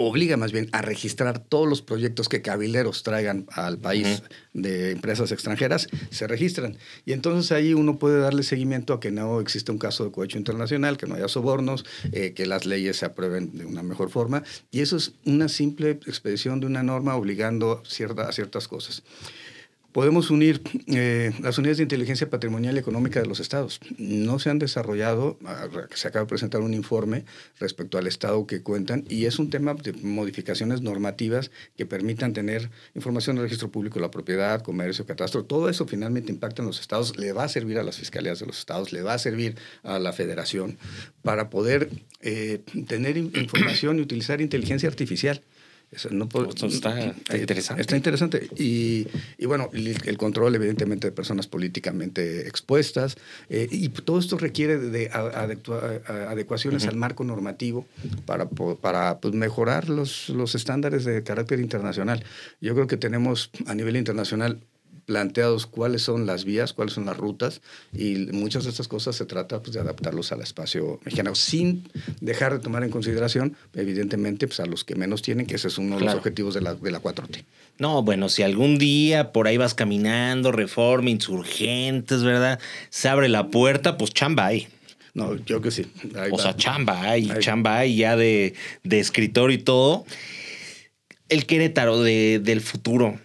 obliga 0.00 0.36
más 0.36 0.52
bien 0.52 0.68
a 0.70 0.80
registrar 0.80 1.40
todos 1.40 1.68
los 1.68 1.82
proyectos 1.82 2.28
que 2.28 2.40
cabileros 2.40 3.02
traigan 3.02 3.46
al 3.50 3.78
país 3.78 4.06
uh 4.06 4.22
-huh. 4.22 4.62
de 4.62 4.92
empresas 4.92 5.32
extranjeras, 5.32 5.88
se 6.10 6.28
registran. 6.28 6.76
Y 7.04 7.12
entonces 7.12 7.50
ahí 7.50 7.74
uno 7.74 7.98
puede 7.98 8.20
darle 8.20 8.44
seguimiento 8.44 8.92
a 8.92 9.00
que 9.00 9.10
no 9.10 9.40
existe 9.40 9.72
un 9.72 9.78
caso 9.78 10.04
de 10.04 10.12
cohecho 10.12 10.38
internacional, 10.38 10.98
que 10.98 11.08
no 11.08 11.16
haya 11.16 11.26
sobornos, 11.26 11.84
eh, 12.12 12.32
que 12.32 12.46
las 12.46 12.64
leyes 12.64 12.98
se 12.98 13.06
aprueben 13.06 13.58
de 13.58 13.66
una 13.66 13.82
mejor 13.82 14.08
forma. 14.08 14.44
Y 14.70 14.82
eso 14.82 14.96
es 14.96 15.14
una 15.24 15.48
simple 15.48 15.90
expedición 15.90 16.60
de 16.60 16.66
una 16.66 16.84
norma 16.84 17.16
obligando 17.16 17.82
cierta, 17.84 18.28
a 18.28 18.32
ciertas 18.32 18.68
cosas. 18.68 19.02
Podemos 19.98 20.30
unir 20.30 20.62
eh, 20.86 21.32
las 21.42 21.58
unidades 21.58 21.78
de 21.78 21.82
inteligencia 21.82 22.30
patrimonial 22.30 22.76
y 22.76 22.78
económica 22.78 23.20
de 23.20 23.26
los 23.26 23.40
estados. 23.40 23.80
No 23.98 24.38
se 24.38 24.48
han 24.48 24.60
desarrollado, 24.60 25.40
se 25.92 26.06
acaba 26.06 26.24
de 26.24 26.28
presentar 26.28 26.60
un 26.60 26.72
informe 26.72 27.24
respecto 27.58 27.98
al 27.98 28.06
estado 28.06 28.46
que 28.46 28.62
cuentan 28.62 29.02
y 29.08 29.24
es 29.24 29.40
un 29.40 29.50
tema 29.50 29.74
de 29.74 29.92
modificaciones 29.94 30.82
normativas 30.82 31.50
que 31.76 31.84
permitan 31.84 32.32
tener 32.32 32.70
información 32.94 33.34
del 33.34 33.46
registro 33.46 33.72
público 33.72 33.98
la 33.98 34.12
propiedad, 34.12 34.62
comercio, 34.62 35.04
catastro. 35.04 35.44
Todo 35.44 35.68
eso 35.68 35.84
finalmente 35.84 36.30
impacta 36.30 36.62
en 36.62 36.68
los 36.68 36.78
estados, 36.78 37.18
le 37.18 37.32
va 37.32 37.42
a 37.42 37.48
servir 37.48 37.76
a 37.76 37.82
las 37.82 37.96
fiscalías 37.96 38.38
de 38.38 38.46
los 38.46 38.60
estados, 38.60 38.92
le 38.92 39.02
va 39.02 39.14
a 39.14 39.18
servir 39.18 39.56
a 39.82 39.98
la 39.98 40.12
federación 40.12 40.78
para 41.22 41.50
poder 41.50 41.90
eh, 42.20 42.60
tener 42.86 43.16
información 43.16 43.98
y 43.98 44.02
utilizar 44.02 44.40
inteligencia 44.40 44.88
artificial. 44.88 45.42
Eso 45.90 46.10
no 46.10 46.28
está 46.66 47.00
eh, 47.00 47.14
interesante. 47.38 47.80
Está 47.80 47.96
interesante. 47.96 48.48
Y, 48.58 49.06
y 49.38 49.46
bueno, 49.46 49.70
el, 49.72 50.18
control, 50.18 50.54
evidentemente, 50.54 51.08
de 51.08 51.12
personas 51.12 51.46
políticamente 51.46 52.46
expuestas. 52.46 53.16
Eh, 53.48 53.68
y 53.70 53.88
todo 53.88 54.18
esto 54.18 54.36
requiere 54.36 54.78
de 54.78 55.08
adecuaciones 55.10 56.86
al 56.86 56.96
marco 56.96 57.24
normativo 57.24 57.86
para, 58.26 58.48
para 58.48 59.18
pues, 59.20 59.32
mejorar 59.34 59.88
los, 59.88 60.28
los 60.28 60.54
estándares 60.54 61.04
de 61.04 61.22
carácter 61.22 61.58
internacional. 61.58 62.22
Yo 62.60 62.74
creo 62.74 62.86
que 62.86 62.98
tenemos 62.98 63.50
a 63.66 63.74
nivel 63.74 63.96
internacional 63.96 64.60
planteados 65.08 65.66
cuáles 65.66 66.02
son 66.02 66.26
las 66.26 66.44
vías, 66.44 66.74
cuáles 66.74 66.92
son 66.92 67.06
las 67.06 67.16
rutas, 67.16 67.62
y 67.94 68.26
muchas 68.32 68.64
de 68.64 68.70
estas 68.70 68.88
cosas 68.88 69.16
se 69.16 69.24
trata 69.24 69.62
pues, 69.62 69.72
de 69.72 69.80
adaptarlos 69.80 70.32
al 70.32 70.42
espacio 70.42 71.00
mexicano, 71.02 71.34
sin 71.34 71.88
dejar 72.20 72.52
de 72.52 72.58
tomar 72.58 72.84
en 72.84 72.90
consideración, 72.90 73.56
evidentemente, 73.74 74.46
pues, 74.46 74.60
a 74.60 74.66
los 74.66 74.84
que 74.84 74.96
menos 74.96 75.22
tienen, 75.22 75.46
que 75.46 75.54
ese 75.54 75.68
es 75.68 75.78
uno 75.78 75.98
de 75.98 76.04
los 76.04 76.14
objetivos 76.14 76.52
de 76.52 76.60
la, 76.60 76.74
de 76.74 76.90
la 76.90 77.00
4T. 77.00 77.42
No, 77.78 78.02
bueno, 78.02 78.28
si 78.28 78.42
algún 78.42 78.76
día 78.76 79.32
por 79.32 79.48
ahí 79.48 79.56
vas 79.56 79.72
caminando, 79.72 80.52
reforma, 80.52 81.08
insurgentes, 81.08 82.22
¿verdad? 82.22 82.60
Se 82.90 83.08
abre 83.08 83.30
la 83.30 83.48
puerta, 83.48 83.96
pues 83.96 84.12
chamba 84.12 84.44
ahí. 84.44 84.68
No, 85.14 85.36
yo 85.46 85.62
que 85.62 85.70
sí. 85.70 85.86
o 86.30 86.38
sea, 86.38 86.54
chamba 86.54 87.00
hay, 87.00 87.30
chamba 87.40 87.78
hay 87.78 87.96
ya 87.96 88.14
de, 88.14 88.52
de 88.84 89.00
escritor 89.00 89.52
y 89.52 89.58
todo. 89.58 90.04
El 91.30 91.46
Querétaro 91.46 92.02
de, 92.02 92.40
del 92.42 92.60
futuro 92.60 93.18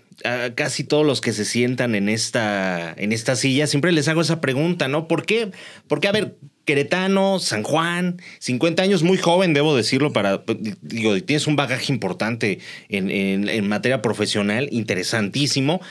casi 0.56 0.84
todos 0.84 1.06
los 1.06 1.22
que 1.22 1.34
se 1.34 1.46
sientan 1.46 1.96
en 1.96 2.10
esta, 2.10 2.94
en 2.98 3.12
esta 3.12 3.36
silla, 3.36 3.68
siempre 3.68 3.92
les 3.92 4.08
hago 4.08 4.22
esa 4.22 4.42
pregunta, 4.42 4.88
¿no? 4.88 5.08
¿Por 5.08 5.26
qué? 5.26 5.52
Porque, 5.88 6.08
a 6.08 6.12
ver, 6.12 6.36
Queretano, 6.66 7.40
San 7.40 7.64
Juan, 7.64 8.22
50 8.40 8.84
años, 8.84 9.04
muy 9.04 9.18
joven, 9.18 9.54
debo 9.54 9.76
decirlo, 9.76 10.14
para, 10.14 10.44
digo, 10.82 11.20
tienes 11.22 11.48
un 11.48 11.56
bagaje 11.56 11.92
importante 11.92 12.60
en, 12.88 13.10
en 13.10 13.68
materia 13.68 14.02
profesional, 14.02 14.70
interesantísimo, 14.72 15.82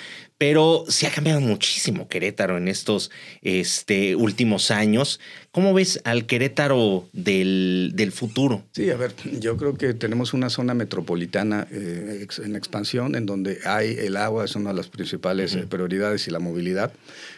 pero 0.43 0.85
se 0.89 1.07
ha 1.07 1.11
cambiado 1.11 1.41
muchísimo 1.41 2.09
Querétaro 2.09 2.57
en 2.57 2.67
estos 2.67 3.13
este, 3.43 4.17
últimos 4.17 4.73
años. 4.73 5.21
¿Cómo 5.53 5.75
ves 5.75 6.01
al 6.05 6.25
Querétaro 6.25 7.07
del, 7.13 7.93
del, 7.95 8.11
futuro? 8.11 8.63
Sí, 8.73 8.89
a 8.89 8.97
ver, 8.97 9.13
yo 9.39 9.59
creo 9.59 9.75
que 9.75 9.93
tenemos 9.93 10.33
una 10.33 10.49
zona 10.49 10.73
metropolitana 10.73 11.69
eh, 11.71 12.27
en 12.43 12.57
expansión 12.57 13.15
en 13.17 13.27
donde 13.27 13.59
hay 13.67 13.95
el 13.99 14.17
agua, 14.17 14.47
es 14.47 14.57
una 14.57 14.71
de 14.71 14.77
las 14.77 14.89
principales 14.89 15.55
eh, 15.55 15.67
prioridades 15.69 16.27
y 16.27 16.31
la 16.31 16.39
movilidad. 16.39 16.95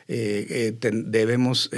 Eh, 0.07 0.77
debemos 0.81 1.71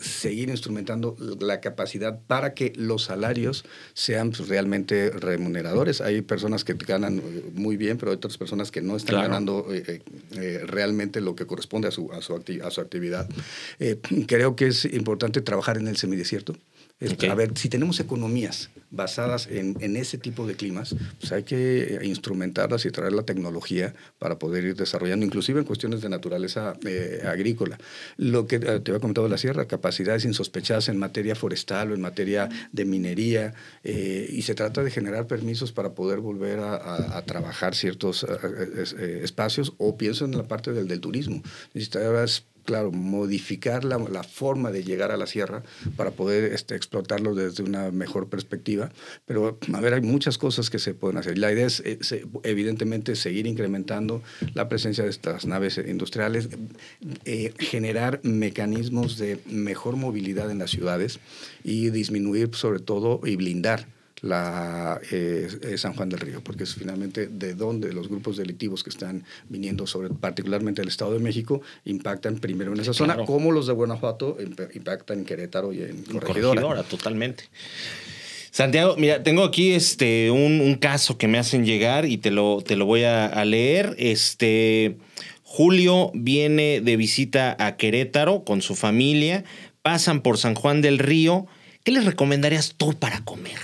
seguir 0.00 0.50
instrumentando 0.50 1.16
la 1.40 1.60
capacidad 1.60 2.20
para 2.24 2.54
que 2.54 2.72
los 2.76 3.04
salarios 3.04 3.64
sean 3.94 4.30
pues, 4.30 4.48
realmente 4.48 5.10
remuneradores. 5.10 6.00
Hay 6.00 6.22
personas 6.22 6.62
que 6.62 6.74
ganan 6.74 7.20
muy 7.54 7.76
bien, 7.76 7.98
pero 7.98 8.12
hay 8.12 8.16
otras 8.16 8.38
personas 8.38 8.70
que 8.70 8.80
no 8.80 8.94
están 8.96 9.22
ganando 9.22 9.66
realmente 10.66 11.20
lo 11.20 11.34
que 11.34 11.46
corresponde 11.46 11.88
a 11.88 11.90
su, 11.90 12.12
a 12.12 12.22
su, 12.22 12.40
a 12.62 12.70
su 12.70 12.80
actividad. 12.80 13.28
Eh, 13.80 13.98
creo 14.28 14.54
que 14.54 14.68
es 14.68 14.84
importante 14.84 15.40
trabajar 15.40 15.63
en 15.72 15.88
el 15.88 15.96
semidesierto. 15.96 16.54
A 17.28 17.34
ver, 17.34 17.58
si 17.58 17.68
tenemos 17.68 17.98
economías 17.98 18.70
basadas 18.90 19.48
en, 19.48 19.76
en, 19.80 19.96
ese 19.96 20.16
tipo 20.16 20.46
de 20.46 20.54
climas, 20.54 20.94
pues 21.18 21.32
hay 21.32 21.42
que 21.42 22.00
instrumentarlas 22.04 22.86
y 22.86 22.90
traer 22.90 23.12
la 23.12 23.24
tecnología 23.24 23.94
para 24.20 24.38
poder 24.38 24.64
ir 24.64 24.76
desarrollando, 24.76 25.26
inclusive 25.26 25.58
en 25.58 25.66
cuestiones 25.66 26.02
de 26.02 26.08
naturaleza 26.08 26.74
eh, 26.86 27.22
agrícola. 27.26 27.78
Lo 28.16 28.46
que 28.46 28.56
eh, 28.56 28.80
te 28.80 28.92
había 28.92 29.00
comentado 29.00 29.26
de 29.26 29.30
la 29.30 29.38
sierra, 29.38 29.66
capacidades 29.66 30.24
insospechadas 30.24 30.88
en 30.88 30.96
materia 30.98 31.34
forestal 31.34 31.90
o 31.90 31.94
en 31.94 32.00
materia 32.00 32.48
de 32.70 32.84
minería, 32.84 33.54
y 33.82 34.42
se 34.42 34.54
trata 34.54 34.82
de 34.82 34.90
generar 34.90 35.26
permisos 35.26 35.72
para 35.72 35.94
poder 35.94 36.20
volver 36.20 36.60
a, 36.60 37.22
trabajar 37.26 37.74
ciertos 37.74 38.24
espacios, 39.22 39.74
o 39.78 39.96
pienso 39.96 40.24
en 40.24 40.36
la 40.36 40.44
parte 40.44 40.72
del, 40.72 40.88
del 40.88 41.00
turismo. 41.00 41.42
Necesitas 41.74 42.44
claro, 42.64 42.90
modificar 42.92 43.84
la, 43.84 43.98
la, 43.98 44.22
forma 44.22 44.70
de 44.70 44.82
llegar 44.82 45.10
a 45.10 45.16
la 45.16 45.26
sierra 45.26 45.62
para 45.96 46.10
poder 46.10 46.52
este, 46.52 46.74
explotarlo 46.74 47.34
desde 47.34 47.62
una 47.62 47.90
mejor 47.90 48.28
perspectiva. 48.28 48.90
Pero, 49.26 49.58
a 49.72 49.80
ver, 49.80 49.94
hay 49.94 50.00
muchas 50.00 50.38
cosas 50.38 50.70
que 50.70 50.78
se 50.78 50.94
pueden 50.94 51.18
hacer. 51.18 51.38
La 51.38 51.52
idea 51.52 51.66
es, 51.66 51.82
evidentemente, 52.42 53.16
seguir 53.16 53.46
incrementando 53.46 54.22
la 54.54 54.68
presencia 54.68 55.04
de 55.04 55.10
estas 55.10 55.46
naves 55.46 55.78
industriales, 55.78 56.48
eh, 57.24 57.52
generar 57.58 58.20
mecanismos 58.22 59.18
de 59.18 59.38
mejor 59.46 59.96
movilidad 59.96 60.50
en 60.50 60.58
las 60.58 60.70
ciudades 60.70 61.20
y 61.62 61.90
disminuir, 61.90 62.50
sobre 62.54 62.80
todo, 62.80 63.20
y 63.24 63.36
blindar 63.36 63.93
la 64.24 65.00
eh, 65.10 65.48
eh, 65.62 65.78
San 65.78 65.92
Juan 65.94 66.08
del 66.08 66.20
Río, 66.20 66.42
porque 66.42 66.64
es 66.64 66.74
finalmente 66.74 67.26
de 67.26 67.54
donde 67.54 67.92
los 67.92 68.08
grupos 68.08 68.38
delictivos 68.38 68.82
que 68.82 68.90
están 68.90 69.24
viniendo 69.48 69.86
sobre 69.86 70.08
particularmente 70.08 70.80
el 70.80 70.88
Estado 70.88 71.12
de 71.12 71.18
México 71.18 71.60
impactan 71.84 72.38
primero 72.38 72.72
en 72.72 72.80
esa 72.80 72.94
zona, 72.94 73.16
como 73.26 73.52
los 73.52 73.66
de 73.66 73.74
Guanajuato 73.74 74.38
impactan 74.74 75.20
en 75.20 75.24
Querétaro 75.26 75.72
y 75.72 75.82
en 75.82 76.02
Corregidora. 76.04 76.60
Corregidora, 76.62 76.82
totalmente. 76.84 77.44
Santiago, 78.50 78.96
mira, 78.96 79.22
tengo 79.22 79.44
aquí 79.44 79.72
este 79.72 80.30
un, 80.30 80.76
caso 80.76 81.18
que 81.18 81.28
me 81.28 81.38
hacen 81.38 81.66
llegar 81.66 82.06
y 82.06 82.18
te 82.18 82.30
lo, 82.30 82.62
te 82.62 82.76
lo 82.76 82.86
voy 82.86 83.02
a, 83.02 83.26
a 83.26 83.44
leer. 83.44 83.94
Este 83.98 84.96
Julio 85.42 86.10
viene 86.14 86.80
de 86.80 86.96
visita 86.96 87.56
a 87.58 87.76
Querétaro 87.76 88.44
con 88.44 88.62
su 88.62 88.74
familia, 88.74 89.44
pasan 89.82 90.22
por 90.22 90.38
San 90.38 90.54
Juan 90.54 90.80
del 90.80 90.98
Río. 90.98 91.46
¿Qué 91.82 91.92
les 91.92 92.06
recomendarías 92.06 92.74
tú 92.76 92.94
para 92.94 93.22
comer? 93.24 93.58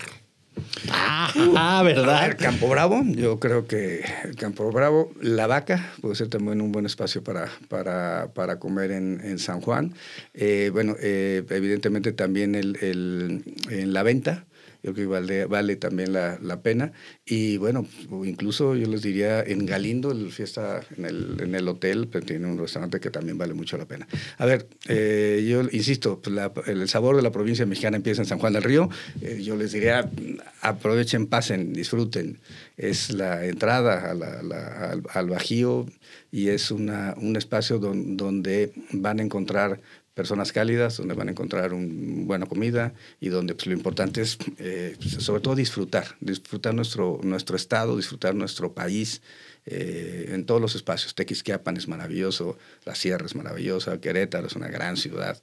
Ah, 0.93 1.83
¿verdad? 1.85 2.37
Campo 2.39 2.69
Bravo, 2.69 3.03
yo 3.05 3.39
creo 3.39 3.67
que 3.67 4.05
el 4.25 4.37
Campo 4.37 4.71
Bravo, 4.71 5.13
La 5.21 5.47
Vaca, 5.47 5.93
puede 6.01 6.15
ser 6.15 6.29
también 6.29 6.61
un 6.61 6.73
buen 6.73 6.87
espacio 6.87 7.23
para, 7.23 7.49
para, 7.69 8.31
para 8.35 8.59
comer 8.59 8.93
en, 8.93 9.21
en, 9.23 9.39
San 9.39 9.61
Juan. 9.61 9.95
Eh, 10.35 10.71
bueno, 10.73 10.97
eh, 11.01 11.45
evidentemente 11.51 12.13
también 12.13 12.55
el, 12.55 12.77
el, 12.81 13.45
en 13.69 13.93
La 13.93 14.03
Venta, 14.03 14.45
yo 14.83 14.95
creo 14.95 15.07
que 15.09 15.13
vale, 15.13 15.45
vale 15.47 15.77
también 15.77 16.13
la, 16.13 16.39
la, 16.41 16.63
pena. 16.63 16.93
Y 17.27 17.59
bueno, 17.59 17.87
incluso 18.25 18.75
yo 18.75 18.87
les 18.89 19.03
diría 19.03 19.43
en 19.43 19.67
Galindo, 19.67 20.11
el 20.11 20.33
fiesta 20.33 20.81
en 20.97 21.05
el, 21.05 21.37
en 21.41 21.55
el 21.55 21.69
hotel, 21.69 22.09
pues, 22.09 22.25
tiene 22.25 22.47
un 22.47 22.59
restaurante 22.59 23.01
que 23.01 23.11
también 23.11 23.37
vale 23.37 23.55
mucho 23.55 23.77
la 23.77 23.87
pena. 23.87 24.09
A 24.39 24.47
ver, 24.47 24.69
eh, 24.89 25.47
yo 25.49 25.63
insisto, 25.71 26.21
pues, 26.21 26.69
el 26.69 26.89
sabor 26.89 27.17
de 27.17 27.23
la 27.23 27.31
provincia 27.31 27.67
mexicana 27.67 27.97
empieza 27.97 28.23
en 28.23 28.27
San 28.27 28.39
Juan 28.39 28.53
del 28.53 28.63
Río. 28.63 28.89
Eh, 29.21 29.41
yo 29.43 29.57
les 29.57 29.73
diría, 29.73 30.09
aprovechen, 30.63 31.27
pasen, 31.27 31.73
disfruten. 31.73 32.39
Es 32.77 33.11
la 33.11 33.45
entrada 33.45 34.11
a 34.11 34.15
la, 34.15 35.03
al, 35.13 35.29
Bajío 35.29 35.87
y 36.33 36.49
es 36.49 36.71
una, 36.71 37.15
un 37.19 37.37
espacio 37.37 37.79
donde 37.79 38.73
van 38.93 39.21
a 39.21 39.23
encontrar 39.23 39.81
personas 40.15 40.53
cálidas, 40.53 40.97
donde 40.97 41.15
van 41.15 41.29
a 41.29 41.31
encontrar 41.31 41.73
un, 41.73 42.27
buena 42.27 42.47
comida 42.47 42.95
y 43.21 43.29
donde 43.29 43.55
pues, 43.55 43.67
lo 43.67 43.73
importante 43.73 44.21
es, 44.21 44.39
eh, 44.59 44.97
pues, 44.99 45.25
sobre 45.25 45.41
todo, 45.41 45.55
disfrutar, 45.55 46.17
disfrutar 46.21 46.75
nuestro, 46.75 47.21
nuestro 47.23 47.57
estado, 47.57 47.97
disfrutar 47.97 48.35
nuestro 48.35 48.73
país, 48.73 49.23
eh, 49.67 50.31
en 50.33 50.45
todos 50.45 50.61
los 50.61 50.75
espacios. 50.75 51.15
Tequisquiapan 51.15 51.77
es 51.77 51.89
maravilloso, 51.89 52.59
la 52.85 52.95
Sierra 52.95 53.27
es 53.27 53.35
maravillosa, 53.35 54.01
Querétaro 54.01 54.47
es 54.47 54.57
una 54.57 54.69
gran 54.69 54.97
ciudad. 54.97 55.41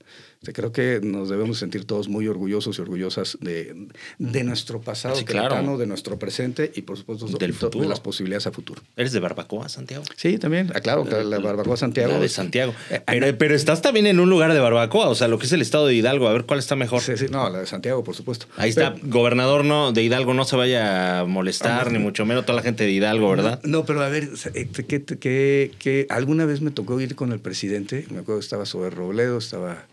creo 0.54 0.72
que 0.72 1.00
nos 1.04 1.30
debemos 1.30 1.60
sentir 1.60 1.86
todos 1.86 2.08
muy 2.08 2.28
orgullosos 2.28 2.78
y 2.78 2.82
orgullosas 2.82 3.38
de, 3.42 3.88
de 4.18 4.44
nuestro 4.44 4.82
pasado 4.82 5.16
sí, 5.16 5.26
de 5.26 5.86
nuestro 5.88 6.18
presente 6.18 6.72
y 6.76 6.82
por 6.82 6.98
supuesto 6.98 7.28
Del 7.28 7.54
de 7.58 7.88
las 7.88 8.00
posibilidades 8.00 8.48
a 8.48 8.52
futuro. 8.52 8.82
¿Eres 8.96 9.12
de 9.12 9.20
Barbacoa, 9.20 9.70
Santiago? 9.70 10.04
Sí, 10.16 10.38
también. 10.38 10.72
Ah, 10.74 10.82
claro, 10.82 11.06
la 11.06 11.40
Barbacoa 11.40 11.78
Santiago. 11.78 12.14
La 12.14 12.20
de 12.20 12.30
Santiago. 12.30 12.74
Eh, 12.90 13.02
pero, 13.06 13.38
pero, 13.38 13.56
estás 13.56 13.82
también 13.82 14.08
en 14.08 14.20
un 14.20 14.30
lugar 14.30 14.54
de 14.54 14.60
Barbacoa, 14.60 15.10
o 15.10 15.16
sea, 15.16 15.28
lo 15.28 15.40
que 15.40 15.46
es 15.46 15.52
el 15.52 15.62
estado 15.62 15.88
de 15.88 15.96
Hidalgo. 15.96 16.28
A 16.28 16.34
ver 16.34 16.46
cuál 16.46 16.60
está 16.60 16.76
mejor. 16.76 17.02
Sí, 17.02 17.18
sí, 17.18 17.26
no, 17.30 17.50
la 17.50 17.60
de 17.60 17.68
Santiago, 17.68 18.04
por 18.04 18.16
supuesto. 18.16 18.48
Ahí 18.58 18.70
está, 18.70 18.96
gobernador 19.04 19.66
no, 19.66 19.92
de 19.92 20.04
Hidalgo, 20.04 20.34
no 20.34 20.46
se 20.46 20.56
vaya 20.56 21.20
a 21.20 21.26
molestar, 21.26 21.92
ni 21.92 22.00
mucho 22.00 22.26
menos 22.26 22.46
toda 22.46 22.56
la 22.56 22.62
gente 22.64 22.84
de 22.84 22.92
Hidalgo, 22.92 23.30
¿verdad? 23.30 23.60
no 23.64 23.86
pero 23.86 24.02
a 24.02 24.10
ver, 24.10 24.17
eh, 24.24 24.68
que, 24.88 25.04
que, 25.04 25.72
que, 25.78 26.08
alguna 26.10 26.46
vez 26.46 26.62
me 26.62 26.72
tocó 26.72 27.00
ir 27.00 27.16
con 27.16 27.32
el 27.32 27.40
presidente, 27.40 28.06
me 28.10 28.20
acuerdo 28.20 28.40
que 28.40 28.46
estaba 28.46 28.66
sobre 28.66 28.90
Robledo, 28.90 29.38
estaba 29.38 29.86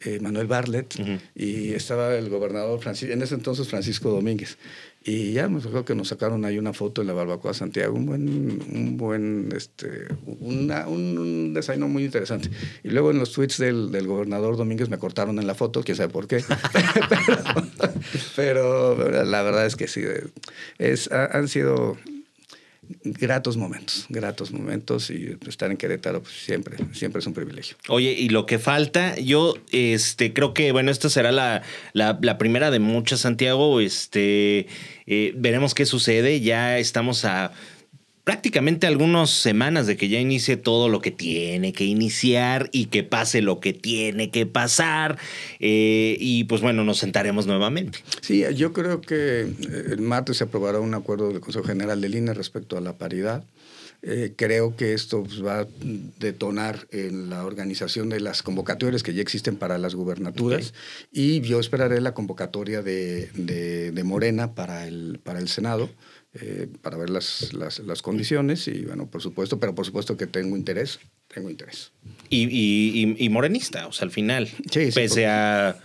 eh, 0.00 0.18
Manuel 0.20 0.46
Bartlett, 0.48 0.94
y 1.34 1.72
estaba 1.72 2.16
el 2.16 2.28
gobernador, 2.28 2.80
en 2.84 3.22
ese 3.22 3.34
entonces 3.34 3.68
Francisco 3.68 4.10
Domínguez. 4.10 4.58
Y 5.04 5.32
ya 5.32 5.48
me 5.48 5.58
acuerdo 5.58 5.84
que 5.84 5.94
nos 5.94 6.08
sacaron 6.08 6.44
ahí 6.44 6.58
una 6.58 6.72
foto 6.72 7.00
en 7.00 7.06
la 7.06 7.12
Barbacoa 7.12 7.54
Santiago, 7.54 7.94
un 7.94 8.06
buen, 8.06 8.28
un 8.28 8.96
buen, 8.96 9.48
este, 9.54 10.08
un, 10.26 11.54
desayuno 11.54 11.86
muy 11.86 12.04
interesante. 12.04 12.50
Y 12.82 12.88
luego 12.88 13.12
en 13.12 13.20
los 13.20 13.30
tweets 13.32 13.58
del, 13.58 13.92
del, 13.92 14.08
gobernador 14.08 14.56
Domínguez 14.56 14.88
me 14.88 14.98
cortaron 14.98 15.38
en 15.38 15.46
la 15.46 15.54
foto, 15.54 15.84
quién 15.84 15.96
sabe 15.96 16.12
por 16.12 16.26
qué. 16.26 16.38
pero, 18.36 18.96
pero, 18.98 19.24
la 19.24 19.42
verdad 19.42 19.66
es 19.66 19.76
que 19.76 19.86
sí, 19.86 20.02
es, 20.78 21.08
han 21.12 21.46
sido 21.46 21.96
gratos 23.04 23.56
momentos, 23.56 24.06
gratos 24.08 24.52
momentos 24.52 25.10
y 25.10 25.36
estar 25.46 25.70
en 25.70 25.76
Querétaro 25.76 26.22
pues, 26.22 26.34
siempre, 26.34 26.76
siempre 26.92 27.20
es 27.20 27.26
un 27.26 27.34
privilegio. 27.34 27.76
Oye, 27.88 28.12
y 28.12 28.28
lo 28.28 28.46
que 28.46 28.58
falta, 28.58 29.16
yo 29.18 29.54
este, 29.72 30.32
creo 30.32 30.54
que, 30.54 30.72
bueno, 30.72 30.90
esta 30.90 31.08
será 31.08 31.32
la, 31.32 31.62
la, 31.92 32.38
primera 32.38 32.70
de 32.70 32.78
muchas, 32.78 33.20
Santiago, 33.20 33.80
este, 33.80 34.66
eh, 35.06 35.32
veremos 35.36 35.74
qué 35.74 35.86
sucede, 35.86 36.40
ya 36.40 36.78
estamos 36.78 37.24
a 37.24 37.52
prácticamente 38.26 38.88
algunas 38.88 39.30
semanas 39.30 39.86
de 39.86 39.96
que 39.96 40.08
ya 40.08 40.18
inicie 40.18 40.56
todo 40.56 40.88
lo 40.88 41.00
que 41.00 41.12
tiene 41.12 41.72
que 41.72 41.84
iniciar 41.84 42.68
y 42.72 42.86
que 42.86 43.04
pase 43.04 43.40
lo 43.40 43.60
que 43.60 43.72
tiene 43.72 44.32
que 44.32 44.46
pasar. 44.46 45.16
Eh, 45.60 46.16
y 46.18 46.42
pues 46.42 46.60
bueno, 46.60 46.82
nos 46.82 46.98
sentaremos 46.98 47.46
nuevamente. 47.46 48.00
Sí, 48.22 48.42
yo 48.56 48.72
creo 48.72 49.00
que 49.00 49.42
eh, 49.42 49.46
el 49.92 50.00
martes 50.00 50.38
se 50.38 50.44
aprobará 50.44 50.80
un 50.80 50.94
acuerdo 50.94 51.28
del 51.28 51.38
Consejo 51.38 51.66
General 51.66 52.00
de 52.00 52.08
Línea 52.08 52.34
respecto 52.34 52.76
a 52.76 52.80
la 52.80 52.94
paridad. 52.98 53.44
Eh, 54.02 54.32
creo 54.34 54.74
que 54.74 54.92
esto 54.92 55.22
pues, 55.22 55.44
va 55.44 55.60
a 55.60 55.66
detonar 56.18 56.88
en 56.90 57.30
la 57.30 57.46
organización 57.46 58.08
de 58.08 58.18
las 58.18 58.42
convocatorias 58.42 59.04
que 59.04 59.14
ya 59.14 59.22
existen 59.22 59.54
para 59.54 59.78
las 59.78 59.94
gubernaturas 59.94 60.74
y 61.12 61.42
yo 61.42 61.60
esperaré 61.60 62.00
la 62.00 62.12
convocatoria 62.12 62.82
de, 62.82 63.30
de, 63.34 63.92
de 63.92 64.04
Morena 64.04 64.52
para 64.52 64.88
el, 64.88 65.20
para 65.22 65.38
el 65.38 65.46
Senado. 65.48 65.88
Eh, 66.38 66.68
para 66.82 66.98
ver 66.98 67.08
las, 67.08 67.54
las, 67.54 67.78
las, 67.78 68.02
condiciones 68.02 68.68
y 68.68 68.82
bueno, 68.82 69.06
por 69.06 69.22
supuesto, 69.22 69.58
pero 69.58 69.74
por 69.74 69.86
supuesto 69.86 70.18
que 70.18 70.26
tengo 70.26 70.54
interés, 70.54 70.98
tengo 71.32 71.48
interés. 71.48 71.92
Y, 72.28 72.44
y, 72.50 73.16
y 73.24 73.28
morenista, 73.30 73.86
o 73.86 73.92
sea, 73.92 74.04
al 74.04 74.10
final, 74.10 74.48
pese 74.70 75.26
a, 75.26 75.78